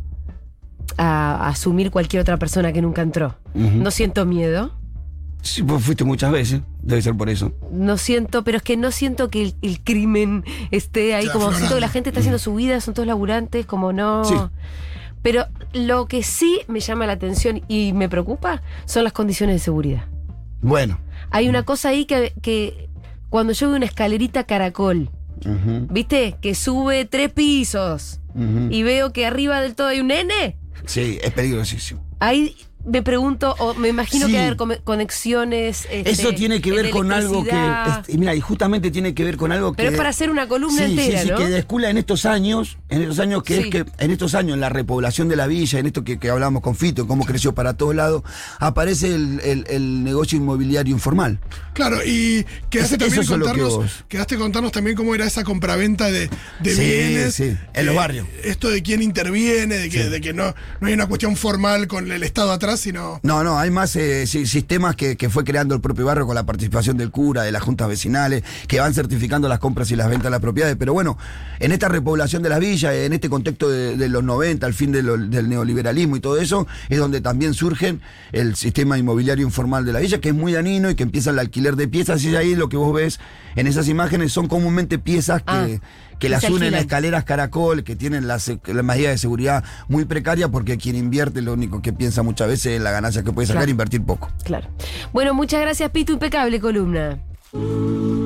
a 0.98 1.48
asumir 1.48 1.92
cualquier 1.92 2.22
otra 2.22 2.38
persona 2.38 2.72
que 2.74 2.82
nunca 2.82 3.02
entró. 3.02 3.36
No 3.54 3.92
siento 3.92 4.26
miedo. 4.26 4.72
Sí, 5.42 5.62
vos 5.62 5.84
fuiste 5.84 6.04
muchas 6.04 6.32
veces, 6.32 6.62
debe 6.82 7.04
ser 7.04 7.16
por 7.16 7.30
eso. 7.30 7.52
No 7.72 7.98
siento, 7.98 8.44
pero 8.44 8.58
es 8.58 8.64
que 8.64 8.78
no 8.78 8.90
siento 8.90 9.30
que 9.30 9.44
el, 9.44 9.56
el 9.62 9.80
crimen 9.80 10.44
esté 10.72 11.14
ahí, 11.14 11.26
como 11.26 11.36
aflorando. 11.46 11.58
siento 11.60 11.76
que 11.76 11.82
la 11.82 11.90
gente 11.90 12.10
está 12.10 12.22
haciendo 12.22 12.40
su 12.40 12.56
vida, 12.56 12.82
son 12.82 12.96
todos 12.96 13.06
laburantes, 13.06 13.68
como 13.68 13.94
no. 13.94 14.26
Sí. 14.26 14.34
Pero 15.22 15.46
lo 15.72 16.08
que 16.08 16.24
sí 16.24 16.62
me 16.68 16.80
llama 16.80 17.06
la 17.06 17.14
atención 17.14 17.62
y 17.68 17.94
me 17.94 18.10
preocupa 18.10 18.64
son 18.86 19.04
las 19.04 19.14
condiciones 19.14 19.58
de 19.58 19.60
seguridad. 19.60 20.06
Bueno. 20.62 21.00
Hay 21.30 21.48
una 21.48 21.62
cosa 21.62 21.90
ahí 21.90 22.06
que, 22.06 22.34
que 22.42 22.90
cuando 23.30 23.54
yo 23.54 23.68
veo 23.68 23.78
una 23.78 23.86
escalerita 23.86 24.44
caracol, 24.46 25.10
¿viste? 25.90 26.36
Que 26.42 26.56
sube 26.56 27.06
tres 27.06 27.32
pisos. 27.32 28.20
Y 28.70 28.84
veo 28.84 29.14
que 29.14 29.26
arriba 29.26 29.62
del 29.62 29.76
todo 29.76 29.88
hay 29.88 30.02
un 30.02 30.08
nene, 30.08 30.58
Sí, 30.86 31.18
es 31.24 31.32
peligrosísimo. 31.32 32.06
ahí 32.20 32.56
me 32.86 33.02
pregunto, 33.02 33.56
o 33.60 33.74
me 33.74 33.90
imagino 33.90 34.28
Sí. 34.28 34.34
que 34.34 34.40
hay 34.40 34.56
conexiones. 34.84 35.88
este, 35.92 36.10
Eso 36.10 36.34
tiene 36.34 36.62
que 36.62 36.72
ver 36.72 36.90
con 36.90 37.12
algo 37.12 37.44
que. 37.44 37.52
este, 38.00 38.18
mira, 38.18 38.36
y 38.36 38.42
justamente 38.42 38.92
tiene 38.92 39.14
que 39.14 39.24
ver 39.24 39.38
con 39.38 39.52
algo 39.52 39.72
que. 39.74 39.78
Pero 39.78 39.92
es 39.92 39.98
para 39.98 40.10
hacer 40.10 40.30
una 40.30 40.48
columna 40.48 40.78
sí, 40.86 40.92
entera, 40.92 41.20
sí, 41.22 41.26
sí, 41.28 41.32
¿no? 41.32 41.38
que 41.38 41.50
descula 41.50 41.90
en 41.90 41.98
estos 41.98 42.26
años, 42.26 42.78
en 42.90 43.02
estos 43.02 43.20
años 43.20 43.44
que 43.44 43.56
Sí. 43.56 43.62
es 43.64 43.70
que, 43.70 43.86
en 44.00 44.12
estos 44.12 44.36
años, 44.36 44.54
en 44.56 44.60
la 44.62 44.70
repoblación 44.70 45.28
de 45.28 45.36
la 45.36 45.48
villa, 45.48 45.80
en 45.80 45.86
esto 45.88 46.04
que, 46.04 46.18
que 46.20 46.30
hablábamos 46.30 46.62
con 46.62 46.76
Fito, 46.76 47.04
en 47.04 47.08
cómo 47.08 47.26
creció 47.26 47.54
para 47.56 47.74
todos 47.76 47.96
lados, 47.96 48.24
aparece 48.60 49.14
el, 49.14 49.40
el- 49.44 49.66
el 49.70 50.04
negocio 50.04 50.38
inmobiliario 50.38 50.94
informal. 50.94 51.40
Claro, 51.74 51.98
y 52.06 52.46
quedaste 52.70 52.98
también 52.98 53.22
eso 53.22 53.38
lo 53.38 53.46
que 53.46 53.52
contarnos, 53.52 53.76
vos- 53.78 54.06
quedaste 54.08 54.38
contarnos 54.38 54.72
también 54.72 54.96
cómo 54.96 55.14
era 55.16 55.26
esa 55.26 55.44
compraventa 55.44 56.12
de, 56.12 56.30
de 56.62 56.76
Sí, 56.76 56.82
bienes. 56.82 57.34
sí, 57.36 57.58
en 57.74 57.86
los 57.86 57.96
barrios. 57.96 58.28
Esto 58.44 58.70
de 58.70 58.82
quién 58.82 59.02
interviene, 59.02 59.76
de 59.78 59.90
que, 59.90 60.04
Sí. 60.04 60.10
de 60.10 60.22
que 60.22 60.34
no, 60.34 60.54
no 60.80 60.88
hay 60.88 60.94
una 60.94 61.08
cuestión 61.08 61.36
formal 61.36 61.88
con 61.88 62.12
el 62.12 62.24
Estado 62.24 62.52
atrás, 62.52 62.75
sino. 62.78 63.20
No, 63.24 63.44
no, 63.44 63.58
hay 63.60 63.72
más 63.72 63.96
eh, 63.96 64.26
sistemas 64.28 64.96
que, 64.96 65.16
que 65.18 65.30
fue 65.30 65.44
creando 65.44 65.76
el 65.76 65.82
propio 65.82 66.06
barrio 66.06 66.26
con 66.26 66.36
la 66.36 66.46
participación 66.46 66.98
del 66.98 67.12
cura, 67.12 67.44
de 67.44 67.52
las 67.52 67.62
juntas 67.64 67.88
vecinales, 67.88 68.44
que 68.68 68.80
van 68.80 68.94
certificando 68.94 69.48
las 69.48 69.60
compras 69.60 69.92
y 69.92 69.96
las 69.96 70.08
ventas 70.10 70.26
de 70.26 70.30
las 70.32 70.40
propiedades. 70.42 70.76
Pero 70.78 70.94
bueno, 70.94 71.18
en 71.60 71.72
esta 71.72 71.88
repoblación 71.90 72.44
de 72.44 72.50
las 72.50 72.60
villas, 72.60 72.94
en 72.94 73.14
este 73.14 73.30
contexto 73.30 73.70
de, 73.70 73.98
de 73.98 74.10
los 74.10 74.24
90, 74.24 74.66
al 74.66 74.74
fin 74.74 74.92
de 74.92 75.04
lo- 75.04 75.18
del 75.18 75.50
neoliberalismo 75.50 76.16
y 76.16 76.20
todo 76.20 76.38
eso, 76.38 76.68
es 76.90 76.98
donde 77.00 77.22
también 77.22 77.54
surgen 77.54 78.02
el 78.32 78.56
sistema 78.56 78.98
inmobiliario 78.98 79.46
informal 79.46 79.86
de 79.86 79.94
la 79.94 80.00
villa, 80.00 80.20
que 80.20 80.30
es 80.30 80.36
muy 80.36 80.54
danino 80.54 80.90
y 80.90 80.96
que 80.96 81.04
empieza 81.04 81.30
el 81.32 81.40
alquiler 81.40 81.76
de 81.76 81.88
piezas. 81.88 82.24
Y 82.24 82.36
ahí 82.36 82.56
lo 82.56 82.70
que 82.70 82.78
vos 82.78 82.94
ves 82.94 83.20
en 83.56 83.68
esas 83.68 83.88
imágenes 83.88 84.32
son 84.34 84.48
comúnmente 84.48 85.00
piezas 85.00 85.42
que, 85.42 85.52
Ah, 85.52 85.68
que 85.68 85.80
que 86.20 86.30
las 86.30 86.44
unen 86.50 86.74
a 86.76 86.80
escaleras 86.80 87.24
caracol, 87.24 87.84
que 87.84 87.96
tienen 87.96 88.28
las, 88.28 88.48
las 88.66 88.84
medidas 88.86 89.12
de 89.12 89.18
seguridad 89.18 89.64
muy 89.88 90.06
precarias, 90.06 90.50
porque 90.52 90.78
quien 90.78 90.96
invierte 90.96 91.42
lo 91.42 91.54
único 91.54 91.82
que 91.82 91.94
piensa 91.94 92.24
muchas 92.24 92.48
veces 92.48 92.74
es 92.78 92.82
la 92.82 92.92
ganancia 92.92 93.24
que 93.24 93.32
puede 93.32 93.48
sacar 93.48 93.62
Claro. 93.62 93.72
invertir 93.72 94.04
poco. 94.04 94.30
Claro. 94.44 94.68
Bueno, 95.14 95.34
muchas 95.34 95.62
gracias, 95.62 95.90
Pito. 95.92 96.14
Impecable 96.14 96.60
columna. 96.60 97.18